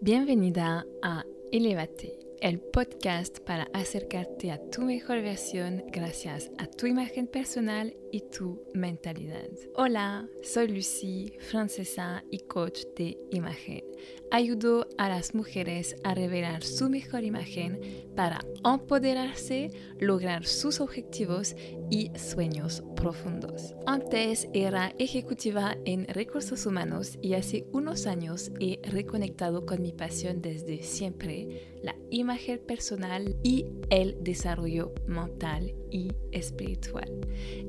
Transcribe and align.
Bienvenida 0.00 0.86
a 1.02 1.24
Elevate, 1.50 2.16
el 2.40 2.60
podcast 2.60 3.40
para 3.40 3.64
acercarte 3.72 4.52
a 4.52 4.60
tu 4.70 4.82
mejor 4.82 5.22
versión 5.22 5.82
gracias 5.88 6.52
a 6.58 6.68
tu 6.68 6.86
imagen 6.86 7.26
personal 7.26 7.96
y 8.12 8.20
tu 8.20 8.62
mentalidad. 8.74 9.50
Hola, 9.74 10.28
soy 10.44 10.68
Lucy, 10.68 11.32
francesa 11.40 12.22
y 12.30 12.38
coach 12.38 12.84
de 12.96 13.18
imagen. 13.32 13.87
Ayudo 14.30 14.88
a 14.98 15.08
las 15.08 15.34
mujeres 15.34 15.96
a 16.04 16.14
revelar 16.14 16.62
su 16.62 16.90
mejor 16.90 17.24
imagen 17.24 17.80
para 18.14 18.40
empoderarse, 18.64 19.70
lograr 19.98 20.44
sus 20.44 20.80
objetivos 20.80 21.56
y 21.90 22.10
sueños 22.18 22.82
profundos. 22.94 23.74
Antes 23.86 24.48
era 24.52 24.94
ejecutiva 24.98 25.76
en 25.84 26.06
recursos 26.08 26.66
humanos 26.66 27.18
y 27.22 27.34
hace 27.34 27.66
unos 27.72 28.06
años 28.06 28.50
he 28.60 28.80
reconectado 28.82 29.64
con 29.64 29.80
mi 29.80 29.92
pasión 29.92 30.42
desde 30.42 30.82
siempre, 30.82 31.78
la 31.82 31.94
imagen 32.10 32.60
personal 32.66 33.36
y 33.42 33.66
el 33.90 34.16
desarrollo 34.22 34.92
mental 35.06 35.74
y 35.90 36.12
espiritual. 36.32 37.10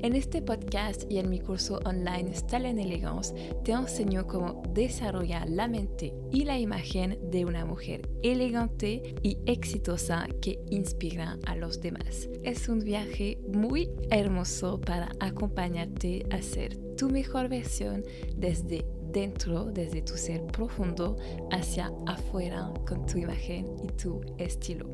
En 0.02 0.14
este 0.14 0.42
podcast 0.42 1.10
y 1.10 1.18
en 1.18 1.30
mi 1.30 1.40
curso 1.40 1.80
online 1.84 2.34
Style 2.34 2.66
Elegance 2.66 3.34
te 3.64 3.72
enseño 3.72 4.26
cómo 4.26 4.62
desarrollar 4.74 5.48
la 5.48 5.68
mente 5.68 6.14
y 6.30 6.44
la 6.44 6.58
imagen 6.58 7.18
de 7.30 7.44
una 7.44 7.64
mujer 7.64 8.08
elegante 8.22 9.14
y 9.22 9.38
exitosa 9.46 10.26
que 10.40 10.60
inspira 10.70 11.38
a 11.46 11.56
los 11.56 11.80
demás. 11.80 12.28
Es 12.42 12.68
un 12.68 12.80
viaje 12.80 13.38
muy 13.52 13.90
hermoso 14.10 14.80
para 14.80 15.10
acompañarte 15.20 16.26
a 16.30 16.42
ser 16.42 16.76
tu 16.96 17.08
mejor 17.08 17.48
versión 17.48 18.04
desde 18.36 18.84
dentro, 19.12 19.66
desde 19.66 20.02
tu 20.02 20.16
ser 20.16 20.46
profundo, 20.46 21.16
hacia 21.50 21.90
afuera 22.06 22.72
con 22.86 23.06
tu 23.06 23.18
imagen 23.18 23.76
y 23.82 23.88
tu 23.88 24.20
estilo. 24.38 24.86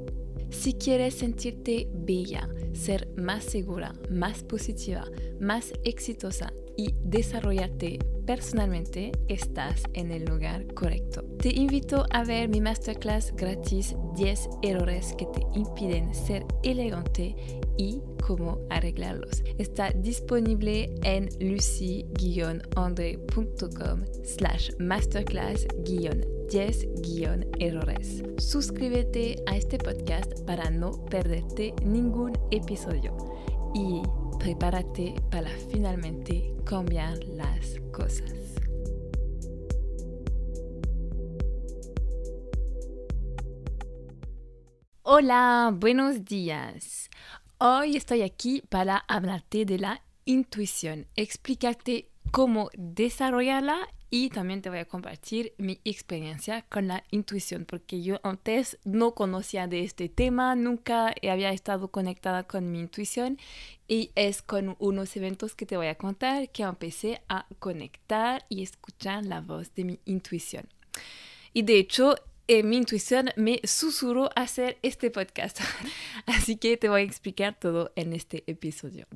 Si 0.51 0.75
quieres 0.75 1.15
sentirte 1.15 1.89
bella, 1.93 2.49
ser 2.73 3.09
más 3.17 3.45
segura, 3.45 3.93
más 4.11 4.43
positiva, 4.43 5.05
más 5.41 5.73
exitosa 5.85 6.53
y 6.77 6.95
desarrollarte 7.03 7.99
personalmente, 8.27 9.13
estás 9.29 9.85
en 9.95 10.11
el 10.11 10.25
lugar 10.25 10.67
correcto. 10.75 11.23
Te 11.39 11.55
invito 11.55 12.05
a 12.11 12.25
ver 12.25 12.49
mi 12.49 12.61
masterclass 12.61 13.33
gratis 13.35 13.95
10 14.17 14.49
errores 14.63 15.15
que 15.17 15.27
te 15.27 15.41
impiden 15.55 16.13
ser 16.15 16.45
elegante 16.63 17.37
y 17.79 18.03
cómo 18.27 18.59
arreglarlos. 18.71 19.45
Está 19.59 19.91
disponible 19.93 20.95
en 21.03 21.29
lucy-andre.com 21.41 24.05
slash 24.25 24.71
masterclass-10-errores. 26.47 28.23
Suscríbete 28.39 29.37
a 29.47 29.57
este 29.57 29.79
podcast 29.79 30.41
para 30.47 30.71
no 30.71 31.05
perderte 31.07 31.75
ningún 31.83 32.33
episodio 32.51 33.17
y 33.75 34.03
prepárate 34.39 35.15
para 35.31 35.51
finalmente 35.71 36.55
cambiar 36.65 37.19
las 37.25 37.77
cosas. 37.93 38.33
Hola, 45.03 45.73
buenos 45.75 46.25
días. 46.25 47.11
Hoy 47.59 47.97
estoy 47.97 48.23
aquí 48.23 48.63
para 48.69 48.99
hablarte 49.09 49.65
de 49.65 49.79
la 49.79 50.03
intuición, 50.25 51.07
explicarte 51.15 52.11
cómo 52.33 52.71
desarrollarla 52.75 53.89
y 54.11 54.31
también 54.31 54.63
te 54.63 54.71
voy 54.71 54.79
a 54.79 54.85
compartir 54.85 55.53
mi 55.59 55.81
experiencia 55.85 56.63
con 56.63 56.89
la 56.89 57.05
intuición, 57.11 57.65
porque 57.65 58.03
yo 58.03 58.21
antes 58.23 58.79
no 58.85 59.15
conocía 59.15 59.67
de 59.67 59.83
este 59.83 60.09
tema, 60.09 60.55
nunca 60.55 61.15
había 61.29 61.53
estado 61.53 61.89
conectada 61.89 62.45
con 62.45 62.71
mi 62.71 62.81
intuición 62.81 63.39
y 63.89 64.11
es 64.15 64.43
con 64.43 64.77
unos 64.79 65.17
eventos 65.17 65.55
que 65.55 65.67
te 65.67 65.77
voy 65.77 65.89
a 65.89 65.97
contar 65.97 66.49
que 66.51 66.63
empecé 66.63 67.23
a 67.29 67.47
conectar 67.59 68.45
y 68.49 68.63
escuchar 68.63 69.25
la 69.25 69.41
voz 69.41 69.75
de 69.75 69.85
mi 69.85 70.01
intuición. 70.05 70.69
Y 71.53 71.63
de 71.63 71.79
hecho, 71.79 72.17
eh, 72.49 72.63
mi 72.63 72.77
intuición 72.77 73.31
me 73.37 73.61
susurró 73.65 74.31
hacer 74.37 74.79
este 74.83 75.11
podcast. 75.11 75.61
Así 76.27 76.57
que 76.57 76.77
te 76.77 76.89
voy 76.89 77.01
a 77.01 77.05
explicar 77.05 77.59
todo 77.59 77.93
en 77.97 78.13
este 78.13 78.45
episodio. 78.47 79.07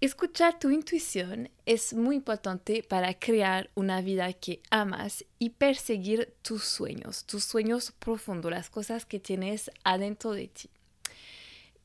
Escuchar 0.00 0.60
tu 0.60 0.70
intuición 0.70 1.50
es 1.66 1.92
muy 1.92 2.14
importante 2.14 2.84
para 2.84 3.18
crear 3.18 3.68
una 3.74 4.00
vida 4.00 4.32
que 4.32 4.62
amas 4.70 5.24
y 5.40 5.50
perseguir 5.50 6.32
tus 6.40 6.62
sueños, 6.62 7.24
tus 7.24 7.42
sueños 7.42 7.92
profundos, 7.98 8.52
las 8.52 8.70
cosas 8.70 9.04
que 9.04 9.18
tienes 9.18 9.72
adentro 9.82 10.30
de 10.34 10.46
ti. 10.46 10.70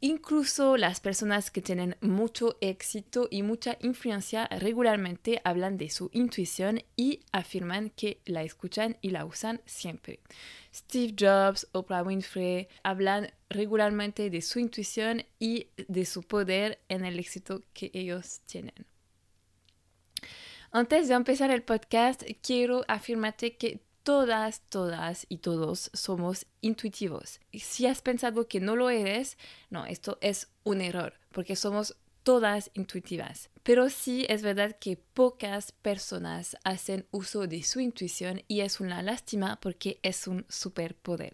Incluso 0.06 0.75
las 0.75 1.00
personas 1.00 1.50
que 1.50 1.62
tienen 1.62 1.96
mucho 2.02 2.58
éxito 2.59 3.30
y 3.31 3.41
mucha 3.41 3.78
influencia 3.80 4.47
regularmente 4.47 5.40
hablan 5.46 5.78
de 5.78 5.90
su 5.90 6.09
intuición 6.12 6.81
y 6.97 7.22
afirman 7.31 7.90
que 7.90 8.19
la 8.25 8.44
escuchan 8.44 8.97
y 9.00 9.12
la 9.12 9.24
usan 9.24 9.62
siempre. 9.66 10.19
Steve 10.75 11.16
Jobs, 11.18 11.69
Oprah 11.72 12.03
Winfrey 12.03 12.68
hablan 12.84 13.31
regularmente 13.50 14.30
de 14.30 14.42
su 14.42 14.59
intuición 14.59 15.24
y 15.40 15.68
de 15.88 16.03
su 16.03 16.24
poder 16.24 16.80
en 16.90 17.06
el 17.06 17.18
éxito 17.18 17.62
que 17.74 17.90
ellos 17.94 18.42
tienen. 18.46 18.86
Antes 20.75 21.08
de 21.08 21.13
empezar 21.13 21.50
el 21.50 21.63
podcast, 21.63 22.24
quiero 22.42 22.84
afirmarte 22.90 23.56
que 23.56 23.80
todas, 24.03 24.62
todas 24.69 25.25
y 25.30 25.38
todos 25.38 25.90
somos 25.94 26.46
intuitivos. 26.62 27.40
Y 27.52 27.59
si 27.59 27.88
has 27.88 28.02
pensado 28.02 28.47
que 28.47 28.59
no 28.59 28.75
lo 28.75 28.90
eres, 28.90 29.38
no, 29.69 29.86
esto 29.86 30.18
es 30.22 30.50
un 30.64 30.81
error, 30.81 31.14
porque 31.31 31.56
somos 31.56 31.96
todas 32.24 32.72
intuitivas. 32.74 33.50
Pero 33.63 33.90
sí 33.90 34.25
es 34.30 34.42
verdad 34.42 34.78
que 34.78 34.97
pocas 34.97 35.72
personas 35.72 36.58
hacen 36.63 37.06
uso 37.12 37.47
de 37.47 37.63
su 37.63 37.80
intuición 37.80 38.42
y 38.47 38.62
es 38.62 38.80
una 38.80 39.02
lástima 39.02 39.58
porque 39.62 40.00
es 40.03 40.28
un 40.28 40.46
superpoder. 40.50 41.34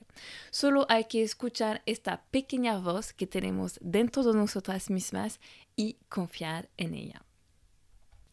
Solo 0.52 0.86
hay 0.90 1.06
que 1.06 1.24
escuchar 1.24 1.82
esta 1.86 2.24
pequeña 2.32 2.78
voz 2.78 3.14
que 3.14 3.28
tenemos 3.28 3.80
dentro 3.82 4.24
de 4.24 4.34
nosotras 4.34 4.90
mismas 4.90 5.40
y 5.76 5.98
confiar 6.08 6.70
en 6.78 6.94
ella. 6.94 7.24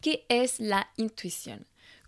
¿Qué 0.01 0.25
es 0.29 0.59
la 0.59 0.91
intuición? 0.95 1.65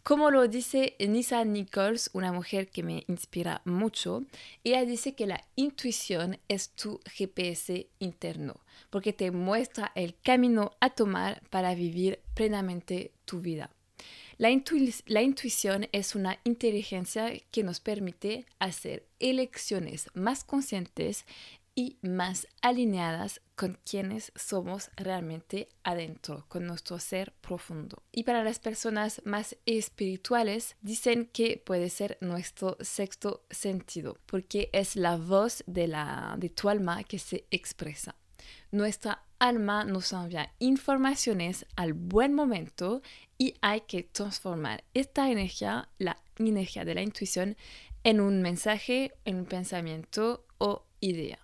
Como 0.10 0.32
lo 0.32 0.48
dice 0.48 0.96
Nisa 1.00 1.46
Nichols, 1.46 2.10
una 2.14 2.32
mujer 2.32 2.72
que 2.72 2.82
me 2.82 3.04
inspira 3.08 3.62
mucho, 3.64 4.24
ella 4.64 4.84
dice 4.84 5.14
que 5.14 5.28
la 5.28 5.40
intuición 5.56 6.40
es 6.48 6.72
tu 6.72 7.00
GPS 7.06 7.92
interno, 8.00 8.56
porque 8.90 9.14
te 9.14 9.30
muestra 9.30 9.92
el 9.94 10.16
camino 10.20 10.72
a 10.80 10.90
tomar 10.90 11.44
para 11.52 11.76
vivir 11.76 12.24
plenamente 12.34 13.12
tu 13.26 13.40
vida. 13.40 13.70
La, 14.40 14.50
la, 15.06 15.22
intuición 15.22 15.88
es 15.92 16.16
una 16.16 16.40
inteligencia 16.44 17.32
que 17.52 17.62
nos 17.62 17.80
permite 17.80 18.48
hacer 18.58 19.06
elecciones 19.20 20.10
más 20.16 20.44
conscientes 20.44 21.26
y 21.80 21.98
más 22.02 22.46
alineadas 22.62 23.40
con 23.56 23.80
quienes 23.90 24.34
somos 24.36 24.90
realmente 24.98 25.70
adentro, 25.82 26.44
con 26.50 26.68
nuestro 26.68 27.00
ser 27.00 27.32
profundo. 27.40 28.04
Y 28.12 28.24
para 28.24 28.44
las 28.44 28.60
personas 28.60 29.22
más 29.24 29.56
espirituales, 29.66 30.76
dicen 30.82 31.30
que 31.32 31.56
puede 31.66 31.90
ser 31.90 32.18
nuestro 32.20 32.76
sexto 32.82 33.46
sentido, 33.50 34.18
porque 34.26 34.70
es 34.74 34.98
la 34.98 35.16
voz 35.16 35.64
de, 35.68 35.88
la, 35.88 36.36
de 36.38 36.50
tu 36.50 36.68
alma 36.68 37.06
que 37.06 37.18
se 37.18 37.46
expresa. 37.50 38.14
Nuestra 38.72 39.24
alma 39.40 39.86
nos 39.86 40.12
envía 40.12 40.54
informaciones 40.60 41.66
al 41.78 41.94
buen 41.94 42.34
momento 42.34 43.02
y 43.38 43.54
hay 43.62 43.82
que 43.88 44.04
transformar 44.04 44.84
esta 44.94 45.32
energía, 45.32 45.88
la 45.98 46.18
energía 46.38 46.84
de 46.84 46.96
la 46.96 47.04
intuición, 47.04 47.56
en 48.04 48.20
un 48.20 48.42
mensaje, 48.42 49.14
en 49.24 49.38
un 49.38 49.46
pensamiento 49.46 50.46
o 50.58 50.84
idea. 51.00 51.40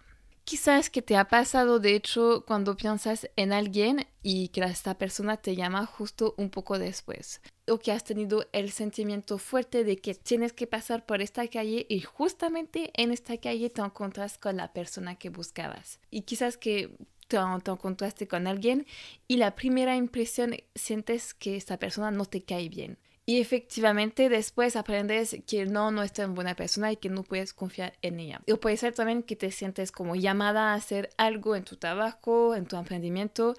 Quizás 0.45 0.91
que 0.91 1.01
te 1.01 1.17
ha 1.17 1.27
pasado, 1.27 1.79
de 1.79 1.95
hecho, 1.95 2.45
cuando 2.45 2.77
piensas 2.77 3.27
en 3.35 3.51
alguien 3.51 4.05
y 4.21 4.49
que 4.49 4.61
esta 4.61 4.95
persona 4.95 5.37
te 5.37 5.55
llama 5.55 5.87
justo 5.87 6.35
un 6.37 6.51
poco 6.51 6.77
después. 6.77 7.41
O 7.67 7.79
que 7.79 7.91
has 7.91 8.03
tenido 8.03 8.45
el 8.53 8.69
sentimiento 8.69 9.39
fuerte 9.39 9.83
de 9.83 9.97
que 9.97 10.13
tienes 10.13 10.53
que 10.53 10.67
pasar 10.67 11.03
por 11.03 11.23
esta 11.23 11.47
calle 11.47 11.87
y 11.89 12.01
justamente 12.01 12.91
en 12.93 13.11
esta 13.11 13.37
calle 13.37 13.71
te 13.71 13.81
encuentras 13.81 14.37
con 14.37 14.57
la 14.57 14.71
persona 14.71 15.15
que 15.15 15.29
buscabas. 15.29 15.99
Y 16.11 16.21
quizás 16.21 16.57
que 16.57 16.95
te, 17.27 17.39
te 17.63 17.71
encontraste 17.71 18.27
con 18.27 18.45
alguien 18.45 18.85
y 19.27 19.37
la 19.37 19.55
primera 19.55 19.95
impresión 19.95 20.55
sientes 20.75 21.33
que 21.33 21.55
esta 21.55 21.79
persona 21.79 22.11
no 22.11 22.25
te 22.25 22.43
cae 22.43 22.69
bien. 22.69 22.99
Y 23.25 23.41
efectivamente 23.41 24.29
después 24.29 24.75
aprendes 24.75 25.37
que 25.47 25.65
no, 25.65 25.89
no 25.91 26.03
es 26.03 26.13
tan 26.13 26.35
buena 26.35 26.55
persona 26.55 26.91
y 26.91 26.97
que 26.97 27.09
no 27.09 27.23
puedes 27.23 27.53
confiar 27.53 27.93
en 28.01 28.19
ella. 28.19 28.41
O 28.51 28.57
puede 28.57 28.77
ser 28.77 28.93
también 28.93 29.23
que 29.23 29.35
te 29.35 29.51
sientes 29.51 29.91
como 29.91 30.15
llamada 30.15 30.71
a 30.71 30.75
hacer 30.75 31.09
algo 31.17 31.55
en 31.55 31.63
tu 31.63 31.77
trabajo, 31.77 32.55
en 32.55 32.67
tu 32.67 32.77
emprendimiento 32.77 33.55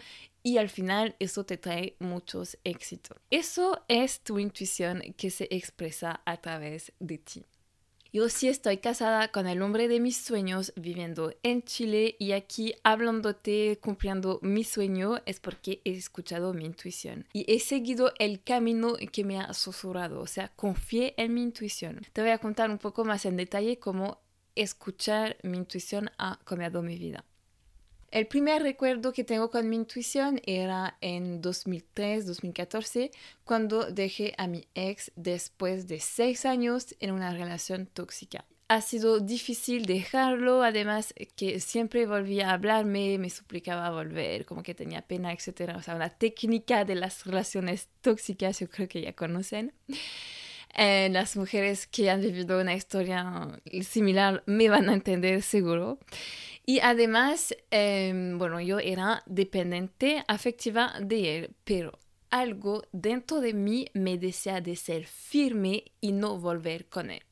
y 0.46 0.58
al 0.58 0.68
final 0.68 1.16
eso 1.18 1.44
te 1.44 1.56
trae 1.56 1.96
muchos 1.98 2.56
éxitos. 2.62 3.18
Eso 3.30 3.82
es 3.88 4.20
tu 4.20 4.38
intuición 4.38 5.02
que 5.16 5.30
se 5.30 5.48
expresa 5.50 6.20
a 6.24 6.36
través 6.36 6.92
de 7.00 7.18
ti. 7.18 7.44
Yo 8.12 8.28
sí 8.28 8.48
estoy 8.48 8.78
casada 8.78 9.28
con 9.28 9.46
el 9.46 9.62
hombre 9.62 9.88
de 9.88 10.00
mis 10.00 10.16
sueños, 10.16 10.72
viviendo 10.76 11.34
en 11.42 11.62
Chile 11.62 12.16
y 12.18 12.32
aquí 12.32 12.74
hablándote, 12.84 13.78
cumpliendo 13.80 14.38
mi 14.42 14.64
sueño, 14.64 15.16
es 15.26 15.40
porque 15.40 15.80
he 15.84 15.90
escuchado 15.90 16.54
mi 16.54 16.64
intuición 16.64 17.26
y 17.32 17.44
he 17.52 17.58
seguido 17.58 18.12
el 18.18 18.42
camino 18.42 18.94
que 19.12 19.24
me 19.24 19.40
ha 19.40 19.52
susurrado, 19.52 20.20
o 20.20 20.26
sea, 20.26 20.52
confié 20.56 21.14
en 21.16 21.34
mi 21.34 21.42
intuición. 21.42 22.02
Te 22.12 22.22
voy 22.22 22.30
a 22.30 22.38
contar 22.38 22.70
un 22.70 22.78
poco 22.78 23.04
más 23.04 23.26
en 23.26 23.36
detalle 23.36 23.78
cómo 23.78 24.20
escuchar 24.54 25.36
mi 25.42 25.58
intuición 25.58 26.10
ha 26.18 26.38
cambiado 26.44 26.82
mi 26.82 26.96
vida. 26.98 27.24
El 28.10 28.26
primer 28.26 28.62
recuerdo 28.62 29.12
que 29.12 29.24
tengo 29.24 29.50
con 29.50 29.68
mi 29.68 29.76
intuición 29.76 30.40
era 30.46 30.96
en 31.00 31.42
2003-2014, 31.42 33.10
cuando 33.44 33.90
dejé 33.90 34.34
a 34.38 34.46
mi 34.46 34.66
ex 34.74 35.10
después 35.16 35.88
de 35.88 36.00
seis 36.00 36.46
años 36.46 36.94
en 37.00 37.10
una 37.12 37.32
relación 37.32 37.86
tóxica. 37.86 38.44
Ha 38.68 38.80
sido 38.80 39.20
difícil 39.20 39.86
dejarlo, 39.86 40.62
además 40.62 41.14
que 41.36 41.60
siempre 41.60 42.06
volvía 42.06 42.50
a 42.50 42.54
hablarme, 42.54 43.16
me 43.18 43.30
suplicaba 43.30 43.90
volver, 43.90 44.44
como 44.44 44.62
que 44.64 44.74
tenía 44.74 45.02
pena, 45.02 45.32
etc. 45.32 45.74
O 45.76 45.82
sea, 45.82 45.94
una 45.94 46.10
técnica 46.10 46.84
de 46.84 46.96
las 46.96 47.26
relaciones 47.26 47.88
tóxicas, 48.00 48.58
yo 48.58 48.68
creo 48.68 48.88
que 48.88 49.02
ya 49.02 49.12
conocen. 49.12 49.72
Eh, 50.78 51.08
las 51.10 51.36
mujeres 51.36 51.86
que 51.86 52.10
han 52.10 52.20
vivido 52.20 52.60
una 52.60 52.74
historia 52.74 53.58
similar 53.82 54.42
me 54.44 54.68
van 54.68 54.90
a 54.90 54.94
entender 54.94 55.42
seguro. 55.42 55.98
Y 56.66 56.80
además, 56.80 57.56
em, 57.70 58.36
bueno, 58.38 58.60
yo 58.60 58.78
era 58.78 59.22
dependiente 59.24 60.22
afectiva 60.28 60.92
de 61.00 61.38
él, 61.38 61.50
pero 61.64 61.98
algo 62.28 62.82
dentro 62.92 63.40
de 63.40 63.54
mí 63.54 63.86
me 63.94 64.18
desea 64.18 64.60
de 64.60 64.76
ser 64.76 65.06
firme 65.06 65.84
y 66.00 66.12
no 66.12 66.38
volver 66.38 66.86
con 66.90 67.10
él. 67.10 67.22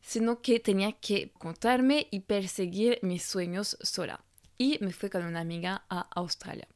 Sino 0.00 0.42
que 0.42 0.58
tenía 0.58 0.92
que 0.92 1.30
contarme 1.38 2.08
y 2.10 2.20
perseguir 2.20 2.98
mis 3.02 3.22
sueños 3.24 3.76
sola. 3.82 4.24
Y 4.58 4.78
me 4.80 4.92
fui 4.92 5.10
con 5.10 5.24
una 5.24 5.40
amiga 5.40 5.84
a 5.88 6.00
Australia 6.14 6.66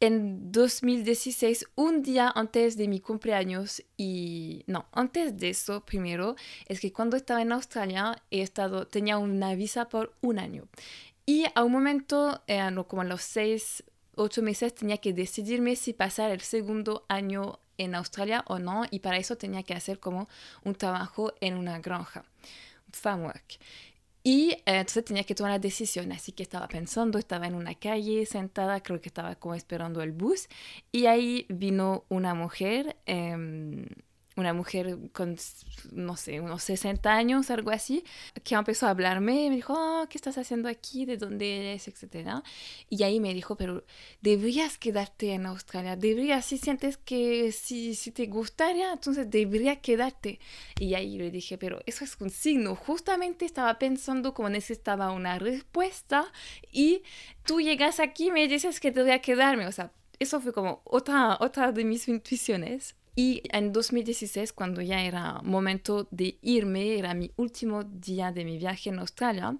en 0.00 0.52
2016, 0.52 1.66
un 1.74 2.02
día 2.02 2.30
antes 2.34 2.76
de 2.76 2.88
mi 2.88 3.00
cumpleaños, 3.00 3.82
y 3.96 4.62
no, 4.66 4.86
antes 4.92 5.36
de 5.36 5.50
eso, 5.50 5.84
primero, 5.84 6.36
es 6.66 6.80
que 6.80 6.92
cuando 6.92 7.16
estaba 7.16 7.42
en 7.42 7.52
Australia, 7.52 8.22
he 8.30 8.42
estado, 8.42 8.86
tenía 8.86 9.18
una 9.18 9.54
visa 9.54 9.88
por 9.88 10.14
un 10.20 10.38
año. 10.38 10.68
Y 11.26 11.46
a 11.54 11.64
un 11.64 11.72
momento, 11.72 12.42
eh, 12.46 12.70
como 12.86 13.02
a 13.02 13.04
los 13.04 13.22
seis, 13.22 13.84
ocho 14.14 14.42
meses, 14.42 14.74
tenía 14.74 14.98
que 14.98 15.12
decidirme 15.12 15.76
si 15.76 15.92
pasar 15.92 16.30
el 16.30 16.40
segundo 16.40 17.04
año 17.08 17.58
en 17.76 17.94
Australia 17.94 18.44
o 18.46 18.58
no, 18.58 18.84
y 18.90 19.00
para 19.00 19.18
eso 19.18 19.36
tenía 19.36 19.62
que 19.62 19.74
hacer 19.74 19.98
como 19.98 20.28
un 20.64 20.74
trabajo 20.74 21.32
en 21.40 21.56
una 21.56 21.80
granja, 21.80 22.24
farm 22.92 23.24
work. 23.24 23.58
Y 24.22 24.50
eh, 24.52 24.62
entonces 24.66 25.04
tenía 25.04 25.24
que 25.24 25.34
tomar 25.34 25.52
la 25.52 25.58
decisión, 25.58 26.12
así 26.12 26.32
que 26.32 26.42
estaba 26.42 26.68
pensando, 26.68 27.18
estaba 27.18 27.46
en 27.46 27.54
una 27.54 27.74
calle 27.74 28.26
sentada, 28.26 28.80
creo 28.82 29.00
que 29.00 29.08
estaba 29.08 29.36
como 29.36 29.54
esperando 29.54 30.02
el 30.02 30.12
bus, 30.12 30.48
y 30.92 31.06
ahí 31.06 31.46
vino 31.48 32.04
una 32.08 32.34
mujer, 32.34 32.96
eh, 33.06 33.86
una 34.38 34.52
mujer 34.52 34.96
con, 35.12 35.36
no 35.92 36.16
sé, 36.16 36.40
unos 36.40 36.62
60 36.62 37.12
años, 37.12 37.50
algo 37.50 37.70
así, 37.70 38.04
que 38.44 38.54
empezó 38.54 38.86
a 38.86 38.90
hablarme, 38.90 39.48
me 39.48 39.56
dijo, 39.56 39.74
oh, 39.76 40.06
¿qué 40.08 40.16
estás 40.16 40.38
haciendo 40.38 40.68
aquí? 40.68 41.04
¿De 41.04 41.16
dónde 41.16 41.58
eres? 41.58 41.88
Etcétera. 41.88 42.42
Y 42.88 43.02
ahí 43.02 43.20
me 43.20 43.34
dijo, 43.34 43.56
pero 43.56 43.84
deberías 44.20 44.78
quedarte 44.78 45.32
en 45.32 45.46
Australia, 45.46 45.96
deberías, 45.96 46.44
si 46.44 46.58
sientes 46.58 46.96
que 46.96 47.52
si, 47.52 47.94
si 47.94 48.12
te 48.12 48.26
gustaría, 48.26 48.92
entonces 48.92 49.30
deberías 49.30 49.78
quedarte. 49.78 50.38
Y 50.78 50.94
ahí 50.94 51.18
le 51.18 51.30
dije, 51.30 51.58
pero 51.58 51.80
eso 51.86 52.04
es 52.04 52.16
un 52.20 52.30
signo, 52.30 52.74
justamente 52.74 53.44
estaba 53.44 53.78
pensando 53.78 54.34
como 54.34 54.48
necesitaba 54.48 55.10
una 55.12 55.38
respuesta 55.38 56.30
y 56.72 57.02
tú 57.44 57.60
llegas 57.60 58.00
aquí 58.00 58.28
y 58.28 58.30
me 58.30 58.46
dices 58.48 58.80
que 58.80 58.90
debería 58.90 59.20
quedarme, 59.20 59.66
o 59.66 59.72
sea, 59.72 59.92
eso 60.18 60.40
fue 60.40 60.52
como 60.52 60.82
otra, 60.84 61.36
otra 61.40 61.72
de 61.72 61.84
mis 61.84 62.08
intuiciones. 62.08 62.96
Y 63.18 63.42
en 63.50 63.72
2016, 63.72 64.52
cuando 64.52 64.80
ya 64.80 65.02
era 65.02 65.40
momento 65.42 66.06
de 66.12 66.38
irme, 66.40 66.96
era 66.96 67.14
mi 67.14 67.32
último 67.34 67.82
día 67.82 68.30
de 68.30 68.44
mi 68.44 68.58
viaje 68.58 68.90
en 68.90 69.00
Australia, 69.00 69.56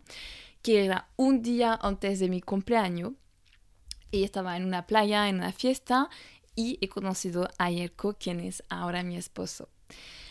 que 0.62 0.84
era 0.84 1.08
un 1.16 1.42
día 1.42 1.76
antes 1.82 2.20
de 2.20 2.28
mi 2.28 2.40
cumpleaños, 2.40 3.14
y 4.12 4.22
estaba 4.22 4.56
en 4.56 4.64
una 4.64 4.86
playa, 4.86 5.28
en 5.28 5.38
una 5.38 5.50
fiesta, 5.50 6.08
y 6.54 6.78
he 6.80 6.88
conocido 6.88 7.48
a 7.58 7.68
Yerko, 7.68 8.14
quien 8.14 8.38
es 8.38 8.62
ahora 8.68 9.02
mi 9.02 9.16
esposo. 9.16 9.68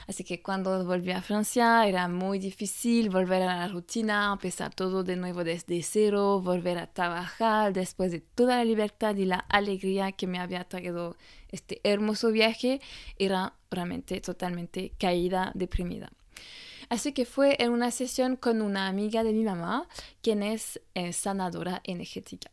Así 0.08 0.24
que 0.24 0.42
cuando 0.42 0.86
volví 0.86 1.12
a 1.12 1.22
Francia 1.22 1.86
era 1.86 2.08
muy 2.08 2.40
difícil 2.40 3.10
volver 3.10 3.42
a 3.42 3.58
la 3.58 3.68
rutina, 3.68 4.30
empezar 4.32 4.74
todo 4.74 5.04
de 5.04 5.18
nuevo 5.18 5.44
desde 5.44 5.84
cero, 5.84 6.40
volver 6.42 6.78
a 6.78 6.88
trabajar 6.88 7.74
después 7.74 8.14
de 8.14 8.22
toda 8.22 8.56
la 8.56 8.64
libertad 8.64 9.18
y 9.18 9.26
la 9.26 9.40
alegría 9.50 10.14
que 10.14 10.26
me 10.26 10.40
había 10.40 10.64
traído 10.64 11.18
este 11.52 11.82
hermoso 11.84 12.32
viaje. 12.32 12.80
Era 13.20 13.54
realmente 13.70 14.22
totalmente 14.22 14.94
caída, 14.98 15.52
deprimida. 15.56 16.10
Así 16.88 17.12
que 17.12 17.26
fue 17.26 17.58
en 17.60 17.72
una 17.72 17.92
sesión 17.92 18.38
con 18.38 18.62
una 18.62 18.88
amiga 18.88 19.26
de 19.26 19.34
mi 19.34 19.44
mamá, 19.44 19.90
quien 20.22 20.42
es 20.42 20.80
eh, 20.94 21.12
sanadora 21.12 21.82
energética. 21.84 22.50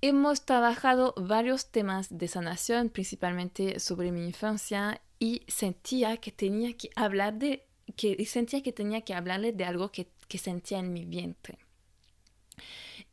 Hemos 0.00 0.42
trabajado 0.42 1.12
varios 1.16 1.72
temas 1.72 2.06
de 2.16 2.28
sanación, 2.28 2.88
principalmente 2.88 3.80
sobre 3.80 4.12
mi 4.12 4.24
infancia 4.24 5.00
y 5.18 5.42
sentía 5.48 6.16
que 6.18 6.32
tenía 6.32 6.76
que 6.76 6.90
hablar 6.94 7.34
de 7.34 7.64
que 7.96 8.24
sentía 8.26 8.62
que 8.62 8.72
tenía 8.72 9.00
que 9.00 9.14
hablarle 9.14 9.52
de 9.52 9.64
algo 9.64 9.90
que, 9.90 10.08
sentía 10.38 10.78
en 10.78 10.92
mi 10.92 11.04
vientre. 11.04 11.58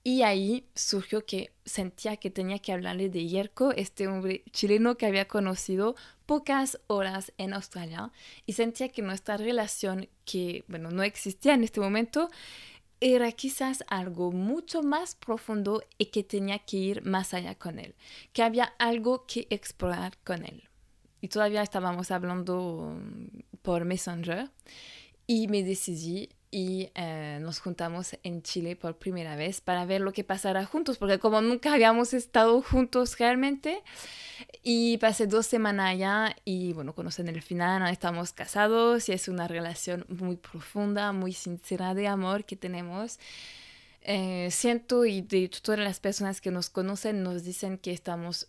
Y 0.04 0.22
ahí 0.22 0.68
surgió 0.75 1.25
que 1.25 1.54
sentía 1.66 2.18
que 2.18 2.30
tenía 2.30 2.60
que 2.60 2.74
hablarle 2.74 3.10
de 3.10 3.25
Yerko, 3.28 3.72
este 3.72 4.07
hombre 4.07 4.44
chileno 4.52 4.98
que 4.98 5.06
había 5.07 5.28
conocido 5.28 5.96
pocas 6.25 6.80
horas 6.88 7.31
en 7.38 7.54
Australia, 7.54 8.12
y 8.46 8.54
sentía 8.54 8.90
que 8.90 9.01
nuestra 9.01 9.38
relación, 9.38 10.10
que 10.25 10.63
bueno, 10.68 10.92
no 10.92 11.04
existía 11.04 11.54
en 11.54 11.63
este 11.63 11.80
momento, 11.80 12.30
era 13.00 13.31
quizás 13.31 13.84
algo 13.88 14.31
mucho 14.31 14.84
más 14.84 15.16
profundo 15.16 15.84
y 15.98 16.08
que 16.08 16.24
tenía 16.24 16.60
que 16.60 16.78
ir 16.78 17.04
más 17.04 17.34
allá 17.34 17.56
con 17.56 17.80
él, 17.80 17.96
que 18.34 18.44
había 18.44 18.66
algo 18.78 19.25
que 19.25 19.48
explorar 19.50 20.18
con 20.24 20.46
él 20.46 20.69
y 21.25 21.27
todavía 21.27 21.63
estábamos 21.63 22.12
hablando 22.12 22.95
mm, 22.95 23.58
por 23.63 23.84
Messenger 23.84 24.51
y 25.25 25.48
me 25.48 25.63
decidí 25.63 26.29
y 26.51 26.91
eh, 26.94 27.39
nos 27.41 27.60
juntamos 27.60 28.15
en 28.22 28.44
Chile 28.44 28.75
por 28.75 28.98
primera 28.98 29.36
vez 29.36 29.60
para 29.60 29.86
ver 29.86 30.01
lo 30.01 30.13
que 30.13 30.24
pasará 30.24 30.65
juntos, 30.67 31.00
porque 31.00 31.17
como 31.17 31.41
nunca 31.41 31.74
habíamos 31.74 32.13
estado 32.13 32.62
juntos 32.62 33.17
realmente, 33.17 33.82
y 34.62 35.00
pasé 35.00 35.25
dos 35.25 35.48
semanas 35.48 35.94
allá 35.94 36.36
y 36.46 36.74
bueno, 36.74 36.94
conocen 36.94 37.27
el 37.27 37.41
final, 37.41 37.91
estamos 37.91 38.32
casados 38.32 39.10
y 39.10 39.13
es 39.13 39.27
una 39.27 39.48
relación 39.48 40.05
muy 40.08 40.38
profunda, 40.38 41.12
muy 41.12 41.34
sincera 41.34 41.96
de 41.96 42.08
amor 42.08 42.46
que 42.46 42.55
tenemos. 42.55 43.20
Eh, 44.01 44.50
siento 44.51 45.05
y 45.05 45.22
de 45.22 45.50
todas 45.50 45.79
las 45.79 46.00
personas 46.00 46.39
que 46.39 46.51
nos 46.51 46.70
conocen 46.70 47.24
nos 47.24 47.44
dicen 47.44 47.79
que 47.79 47.91
estamos 47.91 48.48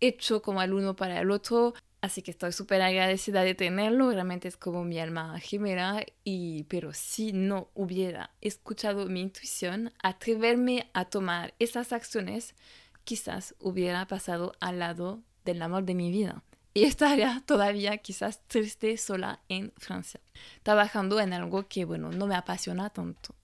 hechos 0.00 0.42
como 0.42 0.62
el 0.62 0.72
uno 0.72 0.96
para 0.96 1.20
el 1.20 1.30
otro. 1.30 1.74
Así 2.04 2.20
que 2.20 2.32
estoy 2.32 2.52
súper 2.52 2.82
agradecida 2.82 3.44
de 3.44 3.54
tenerlo, 3.54 4.10
realmente 4.10 4.46
es 4.46 4.58
como 4.58 4.84
mi 4.84 4.98
alma 4.98 5.40
gemela, 5.40 6.04
y, 6.22 6.64
pero 6.64 6.92
si 6.92 7.32
no 7.32 7.70
hubiera 7.72 8.28
escuchado 8.42 9.06
mi 9.06 9.22
intuición, 9.22 9.90
atreverme 10.02 10.90
a 10.92 11.06
tomar 11.06 11.54
esas 11.58 11.94
acciones, 11.94 12.56
quizás 13.04 13.54
hubiera 13.58 14.06
pasado 14.06 14.52
al 14.60 14.80
lado 14.80 15.22
del 15.46 15.62
amor 15.62 15.84
de 15.84 15.94
mi 15.94 16.10
vida. 16.10 16.42
Y 16.74 16.84
estaría 16.84 17.42
todavía 17.46 17.96
quizás 17.96 18.46
triste 18.48 18.98
sola 18.98 19.40
en 19.48 19.72
Francia, 19.78 20.20
trabajando 20.62 21.18
en 21.20 21.32
algo 21.32 21.68
que, 21.68 21.86
bueno, 21.86 22.10
no 22.10 22.26
me 22.26 22.34
apasiona 22.34 22.90
tanto. 22.90 23.34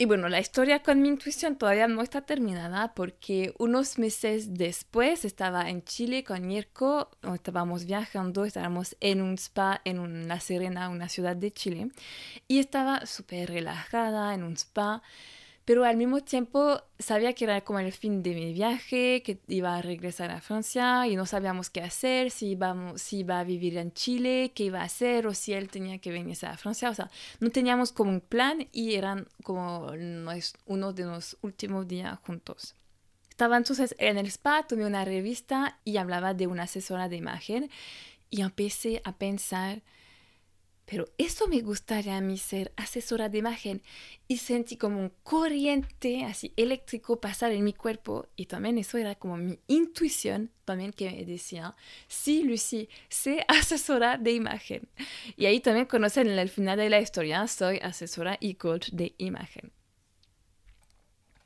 Y 0.00 0.06
bueno, 0.06 0.30
la 0.30 0.40
historia 0.40 0.82
con 0.82 1.02
mi 1.02 1.08
intuición 1.08 1.56
todavía 1.56 1.86
no 1.86 2.00
está 2.00 2.22
terminada 2.22 2.94
porque 2.94 3.52
unos 3.58 3.98
meses 3.98 4.54
después 4.54 5.26
estaba 5.26 5.68
en 5.68 5.84
Chile 5.84 6.24
con 6.24 6.46
Mirko, 6.46 7.10
estábamos 7.34 7.84
viajando, 7.84 8.46
estábamos 8.46 8.96
en 9.00 9.20
un 9.20 9.34
spa 9.34 9.82
en 9.84 10.26
La 10.26 10.40
Serena, 10.40 10.88
una 10.88 11.10
ciudad 11.10 11.36
de 11.36 11.50
Chile, 11.50 11.88
y 12.48 12.60
estaba 12.60 13.04
súper 13.04 13.50
relajada 13.50 14.32
en 14.32 14.42
un 14.42 14.54
spa 14.54 15.02
pero 15.64 15.84
al 15.84 15.96
mismo 15.96 16.20
tiempo 16.22 16.82
sabía 16.98 17.32
que 17.34 17.44
era 17.44 17.60
como 17.60 17.78
el 17.78 17.92
fin 17.92 18.22
de 18.22 18.34
mi 18.34 18.52
viaje, 18.52 19.22
que 19.22 19.40
iba 19.46 19.76
a 19.76 19.82
regresar 19.82 20.30
a 20.30 20.40
Francia 20.40 21.06
y 21.06 21.16
no 21.16 21.26
sabíamos 21.26 21.70
qué 21.70 21.80
hacer, 21.80 22.30
si, 22.30 22.50
íbamos, 22.50 23.00
si 23.00 23.18
iba 23.18 23.38
a 23.38 23.44
vivir 23.44 23.76
en 23.76 23.92
Chile, 23.92 24.52
qué 24.54 24.64
iba 24.64 24.80
a 24.80 24.84
hacer 24.84 25.26
o 25.26 25.34
si 25.34 25.52
él 25.52 25.68
tenía 25.68 25.98
que 25.98 26.10
venirse 26.10 26.46
a 26.46 26.56
Francia. 26.56 26.90
O 26.90 26.94
sea, 26.94 27.10
no 27.40 27.50
teníamos 27.50 27.92
como 27.92 28.10
un 28.10 28.20
plan 28.20 28.68
y 28.72 28.94
eran 28.94 29.28
como 29.44 29.92
uno 30.66 30.92
de 30.92 31.04
los 31.04 31.36
últimos 31.42 31.86
días 31.86 32.18
juntos. 32.26 32.74
Estaba 33.28 33.56
entonces 33.56 33.94
en 33.98 34.18
el 34.18 34.26
spa, 34.26 34.66
tomé 34.66 34.84
una 34.84 35.04
revista 35.04 35.78
y 35.84 35.96
hablaba 35.96 36.34
de 36.34 36.46
una 36.46 36.64
asesora 36.64 37.08
de 37.08 37.16
imagen 37.16 37.70
y 38.28 38.42
empecé 38.42 39.00
a 39.04 39.12
pensar 39.12 39.82
pero 40.90 41.06
eso 41.18 41.46
me 41.46 41.60
gustaría 41.60 42.16
a 42.16 42.20
mí 42.20 42.36
ser 42.36 42.72
asesora 42.74 43.28
de 43.28 43.38
imagen 43.38 43.80
y 44.26 44.38
sentí 44.38 44.76
como 44.76 44.98
un 44.98 45.12
corriente 45.22 46.24
así 46.24 46.52
eléctrico 46.56 47.20
pasar 47.20 47.52
en 47.52 47.62
mi 47.62 47.72
cuerpo 47.72 48.26
y 48.34 48.46
también 48.46 48.76
eso 48.76 48.98
era 48.98 49.14
como 49.14 49.36
mi 49.36 49.60
intuición 49.68 50.50
también 50.64 50.92
que 50.92 51.08
me 51.08 51.24
decía, 51.24 51.76
sí, 52.08 52.42
Lucy, 52.42 52.88
sé 53.08 53.44
asesora 53.48 54.18
de 54.18 54.32
imagen. 54.32 54.88
Y 55.36 55.46
ahí 55.46 55.60
también 55.60 55.86
conocen 55.86 56.28
en 56.28 56.40
el 56.40 56.48
final 56.48 56.76
de 56.76 56.90
la 56.90 57.00
historia, 57.00 57.46
soy 57.46 57.78
asesora 57.78 58.36
y 58.40 58.54
coach 58.54 58.90
de 58.90 59.14
imagen. 59.18 59.70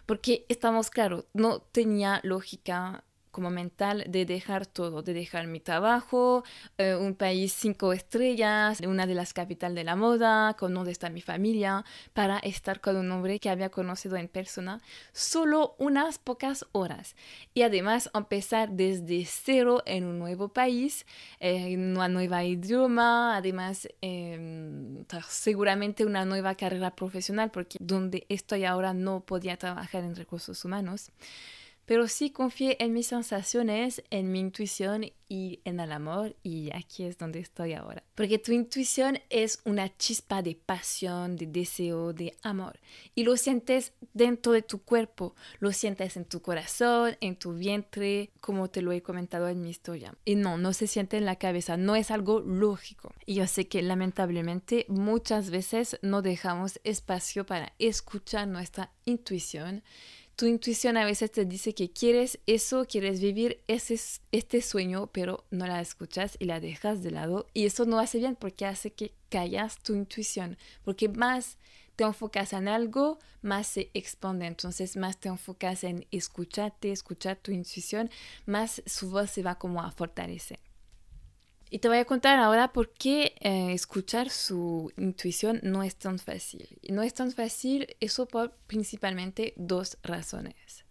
Porque 0.06 0.46
estamos 0.48 0.88
claros, 0.88 1.26
no 1.34 1.60
tenía 1.60 2.20
lógica 2.22 3.04
como 3.34 3.50
mental 3.50 4.04
de 4.06 4.24
dejar 4.24 4.64
todo, 4.64 5.02
de 5.02 5.12
dejar 5.12 5.48
mi 5.48 5.58
trabajo, 5.58 6.44
eh, 6.78 6.94
un 6.94 7.16
país 7.16 7.52
cinco 7.52 7.92
estrellas, 7.92 8.80
una 8.80 9.06
de 9.06 9.14
las 9.14 9.34
capitales 9.34 9.74
de 9.74 9.82
la 9.82 9.96
moda, 9.96 10.54
con 10.54 10.72
donde 10.72 10.92
está 10.92 11.10
mi 11.10 11.20
familia, 11.20 11.84
para 12.12 12.38
estar 12.38 12.80
con 12.80 12.96
un 12.96 13.10
hombre 13.10 13.40
que 13.40 13.50
había 13.50 13.70
conocido 13.70 14.16
en 14.16 14.28
persona 14.28 14.80
solo 15.12 15.74
unas 15.78 16.18
pocas 16.18 16.64
horas. 16.70 17.16
Y 17.54 17.62
además 17.62 18.08
empezar 18.14 18.70
desde 18.70 19.24
cero 19.26 19.82
en 19.84 20.04
un 20.04 20.20
nuevo 20.20 20.50
país, 20.50 21.04
eh, 21.40 21.72
en 21.72 21.96
una 21.96 22.06
nueva 22.08 22.44
idioma, 22.44 23.36
además 23.36 23.88
em, 24.00 25.04
seguramente 25.28 26.06
una 26.06 26.24
nueva 26.24 26.54
carrera 26.54 26.94
profesional, 26.94 27.50
porque 27.50 27.78
donde 27.80 28.26
estoy 28.28 28.64
ahora 28.64 28.94
no 28.94 29.20
podía 29.26 29.56
trabajar 29.56 30.04
en 30.04 30.14
recursos 30.14 30.64
humanos 30.64 31.10
pero 31.86 32.08
sí 32.08 32.30
confié 32.30 32.76
en 32.80 32.92
mis 32.92 33.08
sensaciones, 33.08 34.02
en 34.10 34.32
mi 34.32 34.40
intuición 34.40 35.10
y 35.28 35.60
en 35.64 35.80
el 35.80 35.90
amor 35.92 36.36
y 36.42 36.70
aquí 36.74 37.04
es 37.04 37.18
donde 37.18 37.40
estoy 37.40 37.72
ahora. 37.72 38.02
Porque 38.14 38.38
tu 38.38 38.52
intuición 38.52 39.18
es 39.30 39.60
una 39.64 39.96
chispa 39.96 40.42
de 40.42 40.54
pasión, 40.54 41.36
de 41.36 41.46
deseo, 41.46 42.12
de 42.12 42.36
amor 42.42 42.78
y 43.14 43.24
lo 43.24 43.36
sientes 43.36 43.92
dentro 44.12 44.52
de 44.52 44.62
tu 44.62 44.82
cuerpo, 44.82 45.34
lo 45.58 45.72
sientes 45.72 46.16
en 46.16 46.24
tu 46.24 46.40
corazón, 46.40 47.16
en 47.20 47.36
tu 47.36 47.54
vientre, 47.54 48.30
como 48.40 48.68
te 48.68 48.82
lo 48.82 48.92
he 48.92 49.02
comentado 49.02 49.48
en 49.48 49.62
mi 49.62 49.70
historia. 49.70 50.14
Y 50.24 50.36
no, 50.36 50.58
no 50.58 50.72
se 50.72 50.86
siente 50.86 51.16
en 51.16 51.24
la 51.24 51.36
cabeza, 51.36 51.76
no 51.76 51.96
es 51.96 52.10
algo 52.10 52.40
lógico. 52.40 53.12
Y 53.26 53.34
yo 53.34 53.46
sé 53.46 53.66
que 53.66 53.82
lamentablemente 53.82 54.86
muchas 54.88 55.50
veces 55.50 55.98
no 56.02 56.22
dejamos 56.22 56.80
espacio 56.84 57.44
para 57.46 57.72
escuchar 57.78 58.48
nuestra 58.48 58.92
intuición 59.04 59.82
tu 60.36 60.46
intuición 60.46 60.96
a 60.96 61.04
veces 61.04 61.30
te 61.30 61.44
dice 61.44 61.74
que 61.74 61.90
quieres 61.90 62.40
eso, 62.46 62.86
quieres 62.86 63.20
vivir 63.20 63.62
ese, 63.68 64.00
este 64.32 64.60
sueño, 64.62 65.08
pero 65.12 65.44
no 65.50 65.66
la 65.66 65.80
escuchas 65.80 66.36
y 66.38 66.46
la 66.46 66.60
dejas 66.60 67.02
de 67.02 67.10
lado. 67.10 67.46
Y 67.54 67.66
eso 67.66 67.84
no 67.84 67.98
hace 67.98 68.18
bien 68.18 68.36
porque 68.36 68.66
hace 68.66 68.92
que 68.92 69.12
callas 69.28 69.78
tu 69.82 69.94
intuición, 69.94 70.58
porque 70.82 71.08
más 71.08 71.58
te 71.96 72.04
enfocas 72.04 72.52
en 72.52 72.68
algo, 72.68 73.18
más 73.42 73.66
se 73.68 73.90
expande. 73.94 74.46
Entonces, 74.46 74.96
más 74.96 75.18
te 75.18 75.28
enfocas 75.28 75.84
en 75.84 76.06
escucharte, 76.10 76.90
escuchar 76.90 77.36
tu 77.36 77.52
intuición, 77.52 78.10
más 78.46 78.82
su 78.86 79.10
voz 79.10 79.30
se 79.30 79.42
va 79.42 79.56
como 79.56 79.82
a 79.82 79.92
fortalecer. 79.92 80.58
Y 81.74 81.80
te 81.80 81.88
voy 81.88 81.98
a 81.98 82.04
contar 82.04 82.38
ahora 82.38 82.72
por 82.72 82.92
qué 82.92 83.34
eh, 83.40 83.72
escuchar 83.72 84.30
su 84.30 84.92
intuición 84.96 85.58
no 85.64 85.82
es 85.82 85.96
tan 85.96 86.20
fácil. 86.20 86.78
Y 86.80 86.92
no 86.92 87.02
es 87.02 87.14
tan 87.14 87.32
fácil 87.32 87.96
eso 87.98 88.28
por 88.28 88.52
principalmente 88.68 89.54
dos 89.56 89.98
razones. 90.04 90.84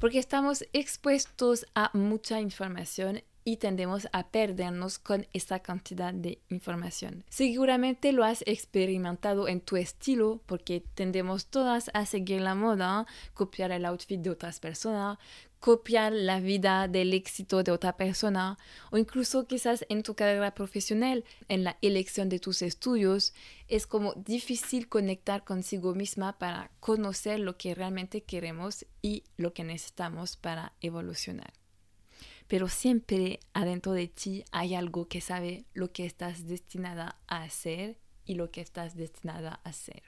Porque 0.00 0.18
estamos 0.18 0.64
expuestos 0.72 1.66
a 1.76 1.92
mucha 1.96 2.40
información 2.40 3.22
y 3.44 3.58
tendemos 3.58 4.08
a 4.12 4.28
perdernos 4.28 4.98
con 4.98 5.26
esa 5.32 5.60
cantidad 5.60 6.14
de 6.14 6.38
información. 6.48 7.24
Seguramente 7.28 8.12
lo 8.12 8.24
has 8.24 8.42
experimentado 8.46 9.48
en 9.48 9.60
tu 9.60 9.76
estilo 9.76 10.40
porque 10.46 10.82
tendemos 10.94 11.46
todas 11.46 11.90
a 11.92 12.06
seguir 12.06 12.40
la 12.40 12.54
moda, 12.54 13.06
copiar 13.34 13.70
el 13.70 13.84
outfit 13.84 14.20
de 14.20 14.30
otras 14.30 14.60
personas, 14.60 15.18
copiar 15.60 16.12
la 16.12 16.40
vida 16.40 16.88
del 16.88 17.14
éxito 17.14 17.62
de 17.62 17.72
otra 17.72 17.96
persona 17.96 18.58
o 18.90 18.98
incluso 18.98 19.46
quizás 19.46 19.84
en 19.88 20.02
tu 20.02 20.14
carrera 20.14 20.54
profesional, 20.54 21.24
en 21.48 21.64
la 21.64 21.78
elección 21.80 22.28
de 22.28 22.38
tus 22.38 22.60
estudios, 22.60 23.32
es 23.68 23.86
como 23.86 24.12
difícil 24.14 24.88
conectar 24.88 25.44
consigo 25.44 25.94
misma 25.94 26.38
para 26.38 26.70
conocer 26.80 27.40
lo 27.40 27.56
que 27.56 27.74
realmente 27.74 28.22
queremos 28.22 28.84
y 29.00 29.24
lo 29.36 29.54
que 29.54 29.64
necesitamos 29.64 30.36
para 30.36 30.74
evolucionar 30.80 31.63
pero 32.48 32.68
siempre 32.68 33.40
adentro 33.52 33.92
de 33.92 34.08
ti 34.08 34.44
hay 34.52 34.74
algo 34.74 35.08
que 35.08 35.20
sabe 35.20 35.64
lo 35.72 35.92
que 35.92 36.06
estás 36.06 36.46
destinada 36.46 37.18
a 37.26 37.42
hacer 37.42 37.98
y 38.24 38.34
lo 38.34 38.50
que 38.50 38.60
estás 38.60 38.96
destinada 38.96 39.60
a 39.64 39.68
hacer. 39.68 40.02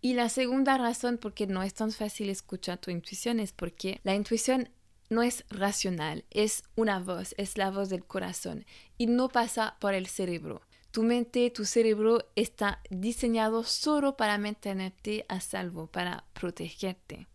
Y 0.00 0.14
la 0.14 0.28
segunda 0.28 0.78
razón 0.78 1.18
por 1.18 1.34
qué 1.34 1.46
no 1.46 1.62
es 1.62 1.74
tan 1.74 1.90
fácil 1.90 2.28
escuchar 2.28 2.78
tu 2.78 2.90
intuición 2.90 3.40
es 3.40 3.52
porque 3.52 4.00
la 4.04 4.14
intuición 4.14 4.68
no 5.08 5.22
es 5.22 5.44
racional, 5.50 6.24
es 6.30 6.62
una 6.74 7.00
voz, 7.00 7.34
es 7.38 7.58
la 7.58 7.70
voz 7.70 7.88
del 7.88 8.04
corazón 8.04 8.66
y 8.98 9.06
no 9.06 9.28
pasa 9.28 9.76
por 9.80 9.94
el 9.94 10.06
cerebro. 10.06 10.62
Tu 10.90 11.02
mente, 11.02 11.50
tu 11.50 11.64
cerebro 11.64 12.30
está 12.36 12.80
diseñado 12.88 13.64
solo 13.64 14.16
para 14.16 14.38
mantenerte 14.38 15.26
a 15.28 15.40
salvo, 15.40 15.88
para 15.88 16.24
protegerte. 16.32 17.26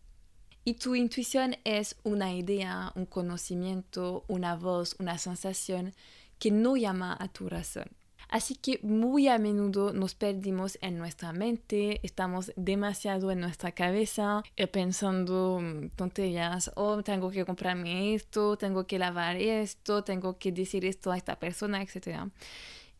Y 0.64 0.74
tu 0.74 0.94
intuición 0.94 1.56
es 1.64 1.96
una 2.04 2.32
idea, 2.32 2.92
un 2.94 3.06
conocimiento, 3.06 4.24
una 4.28 4.54
voz, 4.54 4.94
una 5.00 5.18
sensación 5.18 5.92
que 6.38 6.50
no 6.52 6.76
llama 6.76 7.16
a 7.18 7.28
tu 7.28 7.48
razón. 7.48 7.86
Así 8.28 8.54
que 8.54 8.78
muy 8.82 9.28
a 9.28 9.38
menudo 9.38 9.92
nos 9.92 10.14
perdimos 10.14 10.78
en 10.80 10.96
nuestra 10.96 11.32
mente, 11.32 12.00
estamos 12.02 12.52
demasiado 12.56 13.30
en 13.30 13.40
nuestra 13.40 13.72
cabeza 13.72 14.42
eh, 14.56 14.66
pensando 14.68 15.60
mm, 15.60 15.88
tonterías, 15.96 16.70
oh, 16.76 17.02
tengo 17.02 17.30
que 17.30 17.44
comprarme 17.44 18.14
esto, 18.14 18.56
tengo 18.56 18.86
que 18.86 18.98
lavar 18.98 19.36
esto, 19.36 20.02
tengo 20.02 20.38
que 20.38 20.50
decir 20.50 20.86
esto 20.86 21.10
a 21.10 21.18
esta 21.18 21.38
persona, 21.38 21.82
etc 21.82 22.30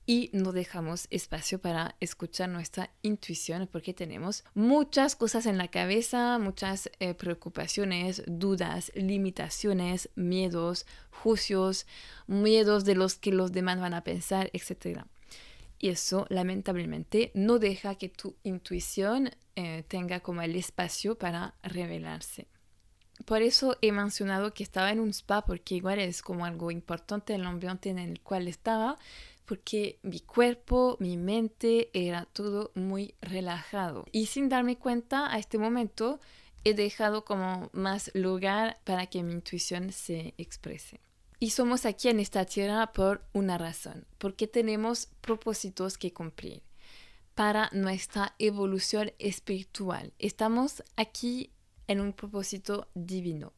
y 0.07 0.31
no 0.33 0.53
dejamos 0.53 1.07
espacio 1.11 1.61
para 1.61 1.95
escuchar 2.01 2.49
nuestra 2.49 2.91
intuición 3.03 3.69
porque 3.71 3.95
tenemos 3.95 4.45
muchas 4.55 5.15
cosas 5.15 5.47
en 5.47 5.59
la 5.59 5.69
cabeza, 5.69 6.39
muchas 6.39 6.91
eh, 6.99 7.15
preocupaciones, 7.15 8.23
dudas, 8.27 8.91
limitaciones, 8.95 10.11
miedos, 10.15 10.87
juicios, 11.11 11.87
miedos 12.27 12.85
de 12.85 12.97
los 12.97 13.15
que 13.15 13.33
los 13.33 13.53
demás 13.53 13.79
van 13.79 13.95
a 13.95 14.05
pensar, 14.05 14.51
etc. 14.53 15.03
Y 15.79 15.91
eso 15.91 16.27
lamentablemente 16.29 17.31
no 17.35 17.59
deja 17.59 17.95
que 17.95 18.09
tu 18.09 18.37
intuición 18.43 19.31
eh, 19.55 19.85
tenga 19.87 20.21
como 20.21 20.43
el 20.43 20.57
espacio 20.57 21.17
para 21.17 21.55
revelarse. 21.63 22.49
Por 23.25 23.43
eso 23.43 23.77
he 23.83 23.93
mencionado 23.93 24.53
que 24.53 24.65
estaba 24.65 24.91
en 24.91 24.99
un 24.99 25.11
spa 25.11 25.45
porque 25.45 25.77
igual 25.77 26.01
es 26.01 26.23
como 26.23 26.45
algo 26.45 26.71
importante 26.71 27.35
el 27.35 27.45
ambiente 27.45 27.91
en 27.91 27.99
el 27.99 28.21
cual 28.21 28.49
estaba, 28.49 28.99
porque 29.45 29.99
mi 30.03 30.21
cuerpo, 30.21 30.97
mi 31.01 31.17
mente 31.17 31.91
era 31.93 32.27
todo 32.27 32.73
muy 32.75 33.15
relajado. 33.21 34.07
Y 34.13 34.27
sin 34.27 34.49
darme 34.49 34.77
cuenta 34.77 35.33
a 35.33 35.39
este 35.39 35.59
momento 35.59 36.21
he 36.65 36.75
dejado 36.75 37.25
como 37.25 37.71
más 37.73 38.11
lugar 38.15 38.79
para 38.85 39.07
que 39.07 39.23
mi 39.23 39.33
intuición 39.33 39.93
se 39.93 40.35
exprese. 40.39 41.01
Y 41.39 41.51
somos 41.51 41.87
aquí 41.87 42.09
en 42.09 42.21
esta 42.21 42.45
tierra 42.45 42.93
por 42.93 43.25
una 43.33 43.59
razón, 43.59 44.07
porque 44.19 44.47
tenemos 44.47 45.09
propósitos 45.21 45.99
que 45.99 46.13
cumplir 46.13 46.63
para 47.35 47.69
nuestra 47.73 48.35
evolución 48.39 49.13
espiritual. 49.19 50.13
Estamos 50.19 50.83
aquí 50.97 51.51
en 51.87 52.01
un 52.01 52.13
propósito 52.13 52.89
divino. 52.95 53.53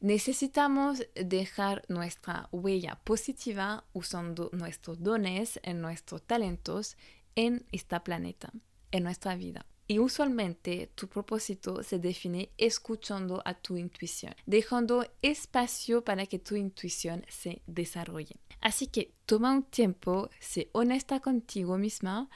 Necesitamos 0.00 1.06
dejar 1.14 1.84
nuestra 1.88 2.48
huella 2.52 3.00
positiva 3.04 3.84
usando 3.92 4.50
nuestros 4.52 5.02
dones, 5.02 5.60
en 5.62 5.80
nuestros 5.80 6.22
talentos 6.22 6.96
en 7.34 7.64
este 7.72 7.98
planeta, 8.00 8.52
en 8.90 9.04
nuestra 9.04 9.36
vida. 9.36 9.64
Y 9.86 9.98
usualmente 9.98 10.92
tu 10.94 11.08
propósito 11.08 11.82
se 11.82 11.98
define 11.98 12.50
escuchando 12.58 13.42
a 13.44 13.54
tu 13.54 13.76
intuición, 13.76 14.36
dejando 14.46 15.04
espacio 15.20 16.04
para 16.04 16.26
que 16.26 16.38
tu 16.38 16.54
intuición 16.54 17.24
se 17.28 17.62
desarrolle. 17.66 18.36
Así 18.60 18.86
que 18.86 19.14
toma 19.26 19.52
un 19.52 19.64
tiempo, 19.64 20.30
sé 20.38 20.68
honesta 20.72 21.18
contigo 21.18 21.76
misma 21.76 22.28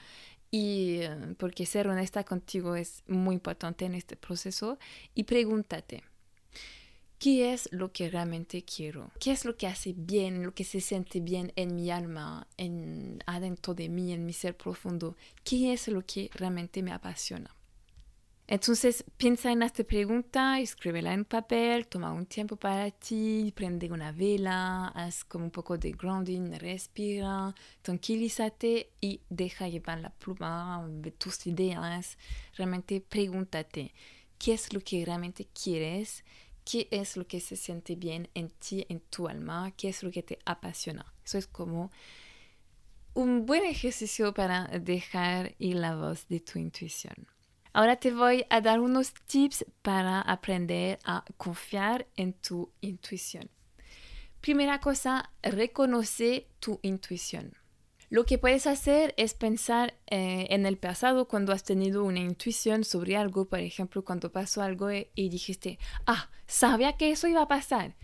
y 0.55 1.01
eh, 1.01 1.35
porque 1.37 1.67
ser 1.67 1.89
honesta 1.89 2.23
contigo 2.23 2.77
es 2.77 3.03
muy 3.09 3.35
importante 3.35 3.87
en 3.87 3.97
este 3.97 4.15
proceso 4.15 4.79
y 5.13 5.25
pregúntate, 5.25 6.05
¿qué 7.19 7.53
es 7.53 7.69
lo 7.73 7.91
que 7.91 8.09
realmente 8.09 8.65
quiero? 8.65 9.11
¿Qué 9.19 9.33
es 9.33 9.45
lo 9.45 9.57
que 9.57 9.67
hace 9.67 9.95
bien, 9.97 10.45
lo 10.45 10.55
que 10.55 10.63
se 10.63 10.81
siente 10.81 11.19
bien 11.19 11.53
en 11.57 11.75
mi 11.75 11.91
alma, 11.91 12.47
en, 12.57 13.19
adentro 13.27 13.75
de 13.75 13.89
mí, 13.89 14.13
en 14.13 14.25
mi 14.25 14.33
ser 14.33 14.57
profundo? 14.57 15.17
¿Qué 15.43 15.73
es 15.73 15.89
lo 15.89 16.07
que 16.07 16.31
realmente 16.33 16.85
me 16.85 16.93
apasiona? 16.93 17.51
Entonces 18.55 19.05
piensa 19.17 19.51
en 19.51 19.65
esta 19.65 19.83
pregunta, 19.83 20.61
escríbela 20.61 21.13
en 21.13 21.25
papel, 21.25 21.89
toma 21.89 22.13
un 22.13 22.25
tiempo 22.25 22.55
para 22.55 22.89
ti, 22.93 23.53
prende 23.53 23.91
una 23.91 24.13
vela, 24.13 24.93
haz 24.95 25.25
como 25.25 25.47
un 25.47 25.51
poco 25.51 25.77
de 25.77 25.91
grounding, 25.91 26.53
respira, 26.61 27.53
tranquilízate 27.83 28.93
y 29.01 29.21
deja 29.29 29.67
llevar 29.67 29.99
la 29.99 30.11
pluma 30.11 30.87
de 30.89 31.11
tus 31.11 31.49
ideas. 31.49 32.17
Realmente 32.57 33.01
pregúntate 33.01 33.93
qué 34.39 34.53
es 34.53 34.73
lo 34.73 34.79
que 34.79 35.05
realmente 35.05 35.49
quieres, 35.53 36.23
qué 36.65 36.87
es 36.93 37.17
lo 37.17 37.27
que 37.27 37.41
se 37.41 37.57
siente 37.57 37.97
bien 37.97 38.29
en 38.35 38.51
ti, 38.51 38.87
en 38.89 39.01
tu 39.01 39.27
alma, 39.27 39.73
qué 39.77 39.89
es 39.89 40.05
lo 40.05 40.13
que 40.13 40.23
te 40.23 40.39
apasiona. 40.45 41.13
Eso 41.25 41.39
es 41.39 41.49
como 41.49 41.91
un 43.15 43.47
buen 43.47 43.65
ejercicio 43.65 44.33
para 44.33 44.69
dejar 44.69 45.57
ir 45.59 45.75
la 45.75 45.97
voz 45.97 46.29
de 46.29 46.39
tu 46.39 46.61
intuición. 46.61 47.34
Ahora 47.77 47.97
te 47.97 48.13
voy 48.13 48.47
a 48.51 48.61
dar 48.61 48.79
unos 48.79 49.13
tips 49.27 49.67
para 49.83 50.21
aprender 50.21 51.01
a 51.03 51.25
confiar 51.37 52.07
en 52.15 52.33
tu 52.33 52.71
intuición. 52.81 53.51
Primera 54.41 54.79
cosa, 54.79 55.33
reconoce 55.43 56.47
tu 56.61 56.79
intuición. 56.83 57.53
Lo 58.11 58.27
que 58.27 58.39
puedes 58.39 58.69
hacer 58.69 59.13
es 59.17 59.35
pensar 59.35 59.95
eh, 60.07 60.47
en 60.51 60.67
el 60.67 60.79
pasado 60.79 61.27
cuando 61.27 61.53
has 61.53 61.65
tenido 61.65 62.05
una 62.05 62.21
intuición 62.21 62.85
sobre 62.85 63.17
algo, 63.17 63.47
por 63.47 63.59
ejemplo, 63.59 64.05
cuando 64.05 64.31
pasó 64.31 64.63
algo 64.63 64.93
y, 64.93 65.09
y 65.17 65.29
dijiste, 65.29 65.81
ah, 66.07 66.31
sabía 66.47 66.97
que 66.97 67.11
eso 67.11 67.27
iba 67.27 67.43
a 67.43 67.49
pasar 67.49 67.97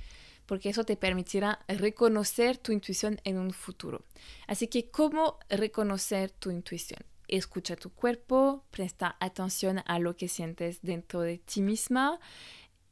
porque 0.46 0.70
eso 0.70 0.82
te 0.82 0.96
permitirá 0.96 1.60
reconocer 1.68 2.58
tu 2.58 2.72
intuición 2.72 3.20
en 3.22 3.38
un 3.38 3.52
futuro. 3.52 4.04
Así 4.48 4.66
que, 4.66 4.90
¿cómo 4.90 5.38
reconocer 5.48 6.32
tu 6.32 6.50
intuición? 6.50 7.04
Escucha 7.30 7.76
tu 7.76 7.90
cuerpo, 7.90 8.64
presta 8.72 9.16
atención 9.20 9.82
a 9.86 10.00
lo 10.00 10.16
que 10.16 10.26
sientes 10.26 10.80
dentro 10.82 11.20
de 11.20 11.38
ti 11.38 11.62
misma 11.62 12.18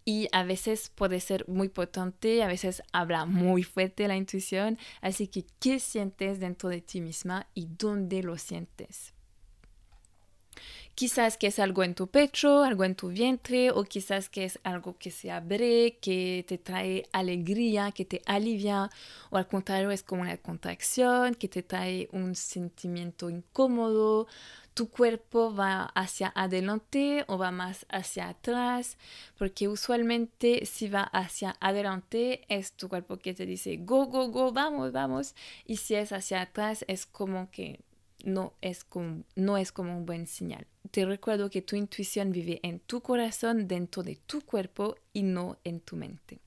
y 0.05 0.29
a 0.31 0.45
veces 0.45 0.91
puede 0.95 1.19
ser 1.19 1.45
muy 1.49 1.69
potente, 1.69 2.45
a 2.45 2.47
veces 2.47 2.85
habla 2.93 3.25
muy 3.25 3.65
fuerte 3.65 4.07
la 4.07 4.17
intuición, 4.17 4.79
así 5.01 5.27
que 5.27 5.45
¿qué 5.59 5.81
sientes 5.81 6.39
dentro 6.39 6.69
de 6.69 6.81
ti 6.81 7.01
misma 7.01 7.49
y 7.53 7.67
dónde 7.67 8.23
lo 8.23 8.39
sientes? 8.39 9.13
Quizás 10.95 11.37
que 11.37 11.47
es 11.47 11.59
algo 11.61 11.85
en 11.85 11.95
tu 11.95 12.09
pecho, 12.09 12.65
algo 12.65 12.85
en 12.85 12.97
tu 12.97 13.09
vientre, 13.09 13.71
o 13.71 13.85
quizás 13.85 14.29
que 14.29 14.45
es 14.45 14.59
algo 14.65 14.99
que 14.99 15.11
se 15.13 15.31
abre, 15.31 15.99
que 16.01 16.45
te 16.49 16.59
trae 16.59 17.07
alegría, 17.13 17.93
que 17.93 18.05
te 18.05 18.21
alivia, 18.27 18.91
o 19.31 19.37
al 19.37 19.47
contrario 19.47 19.91
es 19.93 20.03
como 20.03 20.23
una 20.23 20.37
contracción, 20.39 21.35
que 21.37 21.49
te 21.49 21.63
trae 21.63 22.09
un 22.13 22.35
sentimiento 22.35 23.31
incómodo. 23.31 24.27
Tu 24.75 24.91
cuerpo 24.91 25.55
va 25.55 25.85
hacia 25.95 26.33
adelante 26.37 27.25
o 27.27 27.37
va 27.37 27.51
más 27.51 27.87
hacia 27.89 28.29
atrás, 28.29 28.97
porque 29.37 29.69
usualmente 29.69 30.67
si 30.67 30.89
va 30.89 31.03
hacia 31.03 31.57
adelante 31.61 32.45
es 32.49 32.73
tu 32.73 32.89
cuerpo 32.89 33.19
que 33.19 33.35
te 33.35 33.45
dice 33.47 33.77
go, 33.79 34.07
go, 34.07 34.29
go, 34.29 34.53
vamos, 34.53 34.93
vamos, 34.93 35.35
y 35.67 35.79
si 35.79 35.97
es 35.97 36.13
hacia 36.13 36.43
atrás 36.43 36.85
es 36.89 37.07
como 37.07 37.51
que 37.51 37.81
no 38.29 38.55
es 38.61 38.85
como, 38.85 39.25
no 39.35 39.57
es 39.59 39.73
como 39.73 39.97
un 39.97 40.07
buen 40.07 40.27
señal. 40.27 40.67
Te 40.91 41.05
recuerdo 41.05 41.51
que 41.51 41.63
tu 41.63 41.77
intuición 41.77 42.33
vive 42.33 42.61
en 42.63 42.81
tu 42.81 43.01
corazón, 43.01 43.69
dentro 43.69 44.03
de 44.03 44.17
tu 44.17 44.41
cuerpo 44.43 44.97
y 45.13 45.23
no 45.23 45.59
en 45.65 45.81
tu 45.81 45.97
mente. 45.97 46.41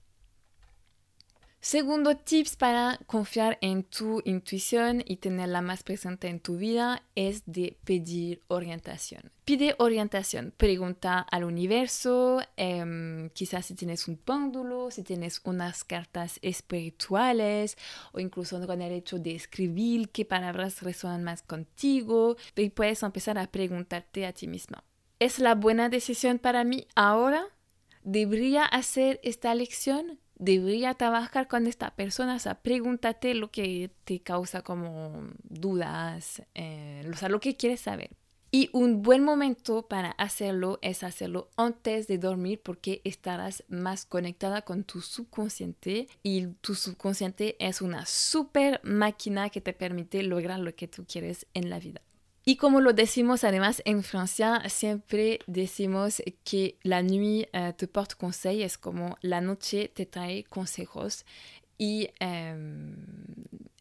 Segundo 1.63 2.17
tips 2.17 2.55
para 2.55 2.99
confiar 3.05 3.59
en 3.61 3.83
tu 3.83 4.23
intuición 4.25 5.03
y 5.05 5.17
tenerla 5.17 5.61
más 5.61 5.83
presente 5.83 6.27
en 6.27 6.39
tu 6.39 6.57
vida 6.57 7.03
es 7.13 7.43
de 7.45 7.77
pedir 7.83 8.41
orientación. 8.47 9.31
Pide 9.45 9.75
orientación, 9.77 10.55
pregunta 10.57 11.19
al 11.19 11.43
universo, 11.43 12.41
em, 12.57 13.29
quizás 13.29 13.67
si 13.67 13.75
tienes 13.75 14.07
un 14.07 14.17
péndulo, 14.17 14.89
si 14.89 15.03
tienes 15.03 15.39
unas 15.43 15.83
cartas 15.83 16.39
espirituales 16.41 17.77
o 18.11 18.19
incluso 18.19 18.65
con 18.65 18.81
el 18.81 18.91
hecho 18.91 19.19
de 19.19 19.35
escribir 19.35 20.09
qué 20.09 20.25
palabras 20.25 20.81
resuenan 20.81 21.23
más 21.23 21.43
contigo 21.43 22.37
y 22.55 22.71
puedes 22.71 23.03
empezar 23.03 23.37
a 23.37 23.45
preguntarte 23.45 24.25
a 24.25 24.33
ti 24.33 24.47
misma. 24.47 24.83
¿Es 25.19 25.37
la 25.37 25.53
buena 25.53 25.89
decisión 25.89 26.39
para 26.39 26.63
mí 26.63 26.87
ahora? 26.95 27.45
¿Debería 28.03 28.65
hacer 28.65 29.19
esta 29.21 29.53
lección? 29.53 30.20
Debería 30.41 30.95
trabajar 30.95 31.47
con 31.47 31.67
esta 31.67 31.91
persona, 31.91 32.35
o 32.35 32.39
sea, 32.39 32.55
pregúntate 32.55 33.35
lo 33.35 33.51
que 33.51 33.91
te 34.03 34.19
causa 34.21 34.63
como 34.63 35.29
dudas, 35.43 36.41
eh, 36.55 37.07
o 37.09 37.15
sea, 37.15 37.29
lo 37.29 37.39
que 37.39 37.55
quieres 37.55 37.79
saber. 37.81 38.09
Y 38.53 38.69
un 38.73 39.01
buen 39.01 39.23
momento 39.23 39.87
para 39.87 40.11
hacerlo 40.11 40.77
es 40.81 41.03
hacerlo 41.03 41.49
antes 41.55 42.07
de 42.07 42.17
dormir 42.17 42.59
porque 42.61 42.99
estarás 43.05 43.63
más 43.69 44.03
conectada 44.05 44.63
con 44.63 44.83
tu 44.83 44.99
subconsciente 44.99 46.09
y 46.21 46.47
tu 46.59 46.75
subconsciente 46.75 47.55
es 47.59 47.81
una 47.81 48.05
super 48.05 48.81
máquina 48.83 49.49
que 49.51 49.61
te 49.61 49.71
permite 49.71 50.21
lograr 50.23 50.59
lo 50.59 50.75
que 50.75 50.89
tú 50.89 51.05
quieres 51.07 51.45
en 51.53 51.69
la 51.69 51.79
vida. 51.79 52.01
Y 52.43 52.55
como 52.55 52.81
lo 52.81 52.93
decimos 52.93 53.43
además 53.43 53.83
en 53.85 54.03
Francia, 54.03 54.63
siempre 54.67 55.39
decimos 55.45 56.23
que 56.43 56.77
la 56.81 57.03
nuit 57.03 57.47
eh, 57.53 57.73
te 57.77 57.87
porte 57.87 58.15
conseil, 58.15 58.63
es 58.63 58.79
como 58.79 59.17
la 59.21 59.41
noche 59.41 59.91
te 59.93 60.07
trae 60.07 60.43
consejos. 60.45 61.25
Y 61.77 62.09
em, 62.19 62.95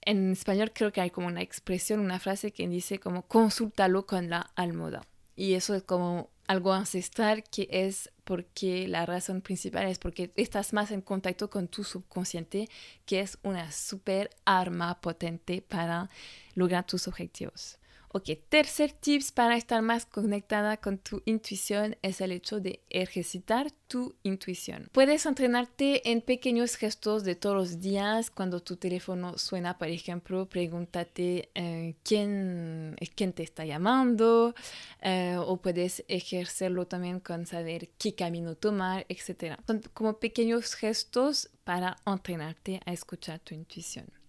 en 0.02 0.32
español 0.32 0.72
creo 0.74 0.92
que 0.92 1.00
hay 1.00 1.10
como 1.10 1.26
una 1.26 1.42
expresión, 1.42 2.00
una 2.00 2.20
frase 2.20 2.52
que 2.52 2.68
dice 2.68 2.98
como 2.98 3.22
consúltalo 3.22 4.06
con 4.06 4.28
la 4.28 4.50
almohada. 4.56 5.06
Y 5.36 5.54
eso 5.54 5.74
es 5.74 5.82
como 5.82 6.28
algo 6.46 6.74
ancestral 6.74 7.44
que 7.44 7.66
es 7.70 8.10
porque 8.24 8.88
la 8.88 9.06
razón 9.06 9.40
principal 9.40 9.86
es 9.86 9.98
porque 9.98 10.32
estás 10.36 10.74
más 10.74 10.90
en 10.90 11.00
contacto 11.00 11.48
con 11.48 11.68
tu 11.68 11.82
subconsciente, 11.82 12.68
que 13.06 13.20
es 13.20 13.38
una 13.42 13.72
super 13.72 14.28
arma 14.44 15.00
potente 15.00 15.62
para 15.62 16.10
lograr 16.54 16.84
tus 16.84 17.08
objetivos. 17.08 17.79
Ok, 18.12 18.30
tercer 18.48 18.90
tips 18.90 19.30
para 19.30 19.56
estar 19.56 19.82
más 19.82 20.04
conectada 20.04 20.78
con 20.78 20.98
tu 20.98 21.22
intuición 21.26 21.96
es 22.02 22.20
el 22.20 22.32
hecho 22.32 22.58
de 22.58 22.80
ejercitar 22.90 23.70
tu 23.86 24.16
intuición. 24.24 24.88
Puedes 24.90 25.26
entrenarte 25.26 26.10
en 26.10 26.20
pequeños 26.20 26.74
gestos 26.74 27.22
de 27.22 27.36
todos 27.36 27.54
los 27.54 27.80
días. 27.80 28.32
Cuando 28.32 28.58
tu 28.58 28.74
teléfono 28.74 29.38
suena, 29.38 29.78
por 29.78 29.86
ejemplo, 29.86 30.48
pregúntate 30.48 31.50
eh, 31.54 31.94
¿quién, 32.02 32.96
quién 33.14 33.32
te 33.32 33.44
está 33.44 33.64
llamando 33.64 34.56
eh, 35.02 35.36
o 35.38 35.58
puedes 35.58 36.04
ejercerlo 36.08 36.88
también 36.88 37.20
con 37.20 37.46
saber 37.46 37.90
qué 37.96 38.16
camino 38.16 38.56
tomar, 38.56 39.06
etc. 39.08 39.54
Son 39.68 39.82
como 39.94 40.18
pequeños 40.18 40.74
gestos 40.74 41.48
para 41.62 41.96
entrenarte 42.04 42.80
a 42.84 42.92
escuchar 42.92 43.38
tu 43.38 43.54
intuición. 43.54 44.19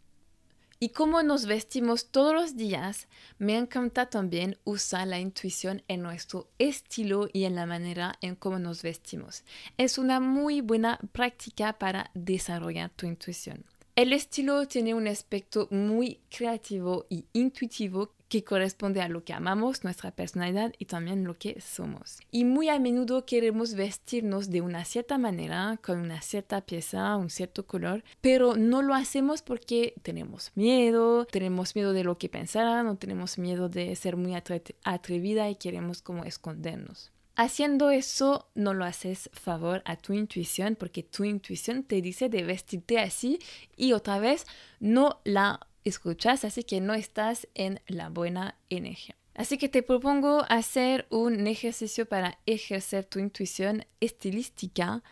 Y 0.83 0.89
como 0.89 1.21
nos 1.21 1.45
vestimos 1.45 2.07
todos 2.07 2.33
los 2.33 2.57
días, 2.57 3.07
me 3.37 3.55
encanta 3.55 4.07
también 4.07 4.57
usar 4.63 5.07
la 5.07 5.19
intuición 5.19 5.83
en 5.87 6.01
nuestro 6.01 6.47
estilo 6.57 7.29
y 7.31 7.43
en 7.43 7.53
la 7.53 7.67
manera 7.67 8.15
en 8.19 8.33
cómo 8.35 8.57
nos 8.57 8.81
vestimos. 8.81 9.43
Es 9.77 9.99
una 9.99 10.19
muy 10.19 10.61
buena 10.61 10.99
práctica 11.11 11.73
para 11.73 12.09
desarrollar 12.15 12.89
tu 12.89 13.05
intuición. 13.05 13.63
El 13.95 14.11
estilo 14.11 14.67
tiene 14.67 14.95
un 14.95 15.07
aspecto 15.07 15.67
muy 15.69 16.19
creativo 16.35 17.05
y 17.09 17.25
intuitivo 17.33 18.15
que 18.31 18.45
corresponde 18.45 19.01
a 19.01 19.09
lo 19.09 19.25
que 19.25 19.33
amamos, 19.33 19.83
nuestra 19.83 20.11
personalidad 20.11 20.71
y 20.79 20.85
también 20.85 21.25
lo 21.25 21.37
que 21.37 21.59
somos. 21.59 22.21
Y 22.31 22.45
muy 22.45 22.69
a 22.69 22.79
menudo 22.79 23.25
queremos 23.25 23.73
vestirnos 23.73 24.49
de 24.49 24.61
una 24.61 24.85
cierta 24.85 25.17
manera, 25.17 25.77
con 25.83 25.99
una 25.99 26.21
cierta 26.21 26.61
pieza, 26.61 27.17
un 27.17 27.29
cierto 27.29 27.67
color, 27.67 28.05
pero 28.21 28.55
no 28.55 28.83
lo 28.83 28.93
hacemos 28.93 29.41
porque 29.41 29.95
tenemos 30.01 30.53
miedo, 30.55 31.25
tenemos 31.25 31.75
miedo 31.75 31.91
de 31.91 32.05
lo 32.05 32.17
que 32.17 32.29
pensarán 32.29 32.87
o 32.87 32.95
tenemos 32.95 33.37
miedo 33.37 33.67
de 33.67 33.93
ser 33.97 34.15
muy 34.15 34.33
atrevida 34.33 35.49
y 35.49 35.55
queremos 35.55 36.01
como 36.01 36.23
escondernos. 36.23 37.11
Haciendo 37.35 37.91
eso 37.91 38.47
no 38.55 38.73
lo 38.73 38.85
haces 38.85 39.29
favor 39.33 39.81
a 39.83 39.97
tu 39.97 40.13
intuición 40.13 40.77
porque 40.77 41.03
tu 41.03 41.25
intuición 41.25 41.83
te 41.83 42.01
dice 42.01 42.29
de 42.29 42.43
vestirte 42.43 42.97
así 42.97 43.39
y 43.75 43.91
otra 43.91 44.19
vez 44.19 44.45
no 44.79 45.19
la 45.25 45.59
escuchas, 45.83 46.45
así 46.45 46.63
que 46.63 46.81
no 46.81 46.93
estás 46.93 47.47
en 47.55 47.79
la 47.87 48.09
buena 48.09 48.55
energía. 48.69 49.15
Así 49.33 49.57
que 49.57 49.69
te 49.69 49.81
propongo 49.81 50.45
hacer 50.49 51.07
un 51.09 51.47
ejercicio 51.47 52.05
para 52.05 52.37
ejercer 52.45 53.05
tu 53.05 53.19
intuición 53.19 53.85
estilística 53.99 55.03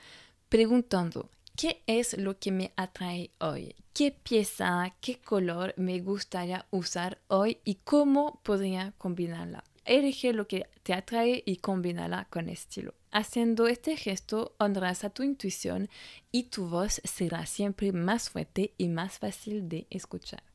preguntando, 0.50 1.30
¿qué 1.56 1.82
es 1.88 2.18
lo 2.18 2.38
que 2.38 2.52
me 2.52 2.74
atrae 2.76 3.32
hoy? 3.40 3.76
¿Qué 3.94 4.12
pieza, 4.12 4.94
qué 5.02 5.20
color 5.20 5.74
me 5.78 6.00
gustaría 6.00 6.66
usar 6.70 7.20
hoy 7.28 7.60
y 7.64 7.76
cómo 7.76 8.40
podría 8.44 8.94
combinarla? 8.98 9.64
Elige 9.86 10.34
lo 10.34 10.48
que 10.48 10.68
te 10.84 10.94
atrae 10.94 11.42
y 11.46 11.58
combínala 11.58 12.26
con 12.30 12.50
estilo. 12.50 12.94
Haciendo 13.12 13.68
este 13.68 13.98
gesto 13.98 14.56
honras 14.60 15.04
a 15.04 15.10
tu 15.10 15.24
intuición 15.24 15.90
y 16.32 16.44
tu 16.44 16.68
voz 16.68 17.02
será 17.04 17.46
siempre 17.46 17.92
más 17.92 18.30
fuerte 18.30 18.74
y 18.78 18.88
más 18.88 19.18
fácil 19.18 19.68
de 19.68 19.88
escuchar. 19.90 20.49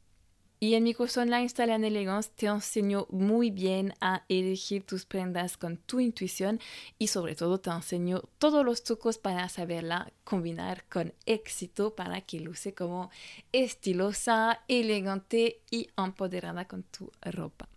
Y 0.64 0.76
en 0.76 0.84
mi 0.84 0.94
curso 0.94 1.20
online 1.20 1.46
Style 1.50 1.74
Elegance 1.84 2.30
te 2.34 2.46
enseño 2.46 3.06
muy 3.10 3.50
bien 3.50 3.92
a 4.00 4.24
elegir 4.30 4.82
tus 4.82 5.04
prendas 5.04 5.58
con 5.58 5.76
tu 5.76 6.00
intuición 6.00 6.58
y 6.98 7.08
sobre 7.08 7.34
todo 7.34 7.60
te 7.60 7.68
enseño 7.68 8.22
todos 8.38 8.64
los 8.64 8.82
trucos 8.82 9.18
para 9.18 9.46
saberla 9.50 10.10
combinar 10.24 10.86
con 10.88 11.12
éxito 11.26 11.94
para 11.94 12.22
que 12.22 12.40
luce 12.40 12.72
como 12.72 13.10
estilosa, 13.52 14.62
elegante 14.66 15.60
y 15.70 15.90
empoderada 15.98 16.66
con 16.66 16.82
tu 16.84 17.12
ropa. 17.20 17.68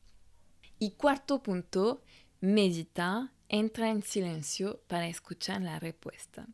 Y 0.80 0.92
cuarto 0.92 1.44
punto, 1.44 2.02
medita, 2.40 3.34
entra 3.50 3.90
en 3.90 4.02
silencio 4.02 4.80
para 4.88 5.10
escuchar 5.10 5.62
la 5.62 5.78
respuesta. 5.78 6.48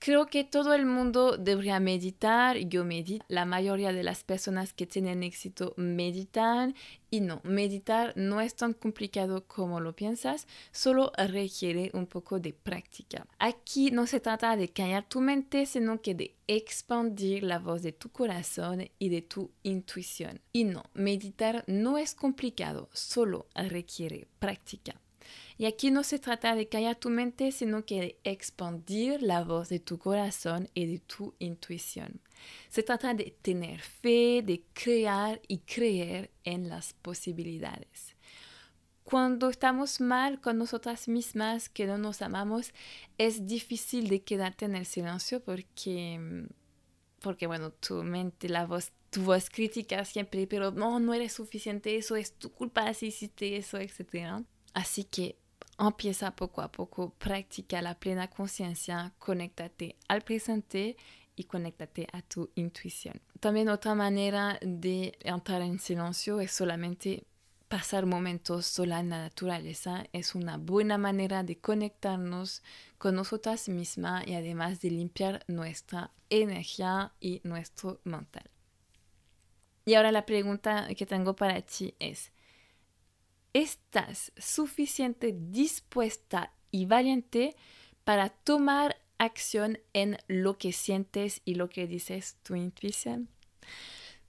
Creo 0.00 0.26
que 0.26 0.44
todo 0.44 0.74
el 0.74 0.86
mundo 0.86 1.36
debería 1.36 1.80
meditar, 1.80 2.56
yo 2.56 2.84
medito, 2.84 3.24
la 3.26 3.44
mayoría 3.44 3.92
de 3.92 4.04
las 4.04 4.22
personas 4.22 4.72
que 4.72 4.86
tienen 4.86 5.24
éxito 5.24 5.74
meditan 5.76 6.76
y 7.10 7.20
no, 7.20 7.40
meditar 7.42 8.12
no 8.14 8.40
es 8.40 8.54
tan 8.54 8.74
complicado 8.74 9.48
como 9.48 9.80
lo 9.80 9.96
piensas, 9.96 10.46
solo 10.70 11.10
requiere 11.16 11.90
un 11.94 12.06
poco 12.06 12.38
de 12.38 12.52
práctica. 12.52 13.26
Aquí 13.40 13.90
no 13.90 14.06
se 14.06 14.20
trata 14.20 14.56
de 14.56 14.68
callar 14.68 15.08
tu 15.08 15.20
mente, 15.20 15.66
sino 15.66 16.00
que 16.00 16.14
de 16.14 16.36
expandir 16.46 17.42
la 17.42 17.58
voz 17.58 17.82
de 17.82 17.92
tu 17.92 18.10
corazón 18.10 18.88
y 19.00 19.08
de 19.08 19.22
tu 19.22 19.50
intuición. 19.64 20.40
Y 20.52 20.62
no, 20.62 20.84
meditar 20.94 21.64
no 21.66 21.98
es 21.98 22.14
complicado, 22.14 22.88
solo 22.92 23.48
requiere 23.52 24.28
práctica. 24.38 25.00
Y 25.56 25.66
aquí 25.66 25.90
no 25.90 26.04
se 26.04 26.18
trata 26.18 26.54
de 26.54 26.68
callar 26.68 26.96
tu 26.96 27.10
mente, 27.10 27.52
sino 27.52 27.84
que 27.84 28.00
de 28.00 28.18
expandir 28.24 29.22
la 29.22 29.44
voz 29.44 29.68
de 29.68 29.80
tu 29.80 29.98
corazón 29.98 30.68
y 30.74 30.86
de 30.86 30.98
tu 31.00 31.34
intuición. 31.38 32.20
Se 32.68 32.82
trata 32.82 33.14
de 33.14 33.34
tener 33.42 33.80
fe, 33.80 34.42
de 34.44 34.62
crear 34.72 35.40
y 35.48 35.58
creer 35.58 36.30
en 36.44 36.68
las 36.68 36.92
posibilidades. 36.94 38.16
Cuando 39.04 39.48
estamos 39.48 40.00
mal 40.00 40.40
con 40.40 40.58
nosotras 40.58 41.08
mismas, 41.08 41.68
que 41.68 41.86
no 41.86 41.96
nos 41.96 42.20
amamos, 42.20 42.74
es 43.16 43.46
difícil 43.46 44.08
de 44.08 44.22
quedarte 44.22 44.66
en 44.66 44.76
el 44.76 44.84
silencio 44.84 45.40
porque, 45.40 46.46
porque 47.20 47.46
bueno, 47.46 47.70
tu 47.70 48.02
mente, 48.02 48.48
la 48.48 48.66
voz 48.66 48.92
tu 49.10 49.22
voz 49.22 49.48
crítica 49.50 50.04
siempre, 50.04 50.46
pero 50.46 50.70
no, 50.70 51.00
no 51.00 51.14
eres 51.14 51.32
suficiente, 51.32 51.96
eso 51.96 52.16
es 52.16 52.32
tu 52.34 52.52
culpa 52.52 52.92
si 52.94 53.06
hiciste 53.06 53.56
eso, 53.56 53.78
etc. 53.78 54.44
Así 54.78 55.02
que 55.02 55.36
empieza 55.76 56.36
poco 56.36 56.62
a 56.62 56.70
poco, 56.70 57.10
practica 57.18 57.82
la 57.82 57.98
plena 57.98 58.30
conciencia, 58.30 59.12
conéctate 59.18 59.96
al 60.06 60.22
presente 60.22 60.96
y 61.34 61.44
conéctate 61.44 62.06
a 62.12 62.22
tu 62.22 62.50
intuición. 62.54 63.20
También 63.40 63.70
otra 63.70 63.96
manera 63.96 64.56
de 64.62 65.18
entrar 65.22 65.62
en 65.62 65.80
silencio 65.80 66.38
es 66.38 66.52
solamente 66.52 67.24
pasar 67.66 68.06
momentos 68.06 68.66
sola 68.66 69.00
en 69.00 69.10
la 69.10 69.20
naturaleza. 69.20 70.04
Es 70.12 70.36
una 70.36 70.58
buena 70.58 70.96
manera 70.96 71.42
de 71.42 71.58
conectarnos 71.58 72.62
con 72.98 73.16
nosotras 73.16 73.68
mismas 73.68 74.28
y 74.28 74.34
además 74.34 74.80
de 74.80 74.92
limpiar 74.92 75.42
nuestra 75.48 76.12
energía 76.30 77.10
y 77.18 77.40
nuestro 77.42 78.00
mental. 78.04 78.48
Y 79.86 79.94
ahora 79.94 80.12
la 80.12 80.24
pregunta 80.24 80.86
que 80.96 81.04
tengo 81.04 81.34
para 81.34 81.60
ti 81.62 81.96
es, 81.98 82.30
estás 83.52 84.32
suficiente 84.36 85.34
dispuesta 85.36 86.52
y 86.70 86.86
valiente 86.86 87.56
para 88.04 88.28
tomar 88.30 88.96
acción 89.18 89.78
en 89.92 90.18
lo 90.28 90.58
que 90.58 90.72
sientes 90.72 91.42
y 91.44 91.54
lo 91.54 91.68
que 91.68 91.86
dices 91.86 92.36
tu 92.42 92.54
intuición. 92.54 93.28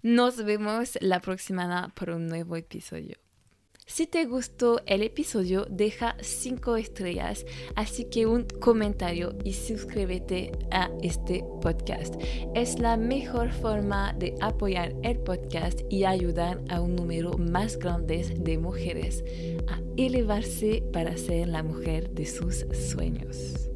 Nos 0.01 0.43
vemos 0.43 0.97
la 1.01 1.19
próxima 1.19 1.91
por 1.95 2.09
un 2.11 2.27
nuevo 2.27 2.55
episodio. 2.55 3.17
Si 3.89 4.05
te 4.05 4.25
gustó 4.25 4.81
el 4.85 5.01
episodio, 5.01 5.65
deja 5.67 6.15
5 6.21 6.77
estrellas, 6.77 7.43
así 7.75 8.05
que 8.05 8.27
un 8.27 8.43
comentario 8.43 9.35
y 9.43 9.53
suscríbete 9.53 10.51
a 10.69 10.91
este 11.01 11.43
podcast. 11.59 12.13
Es 12.53 12.77
la 12.77 12.97
mejor 12.97 13.51
forma 13.51 14.13
de 14.13 14.35
apoyar 14.41 14.93
el 15.01 15.17
podcast 15.17 15.81
y 15.89 16.05
ayudar 16.05 16.61
a 16.69 16.81
un 16.81 16.95
número 16.95 17.35
más 17.39 17.79
grande 17.79 18.23
de 18.39 18.59
mujeres 18.59 19.23
a 19.67 19.81
elevarse 19.97 20.83
para 20.93 21.17
ser 21.17 21.47
la 21.47 21.63
mujer 21.63 22.11
de 22.11 22.27
sus 22.27 22.67
sueños. 22.91 23.68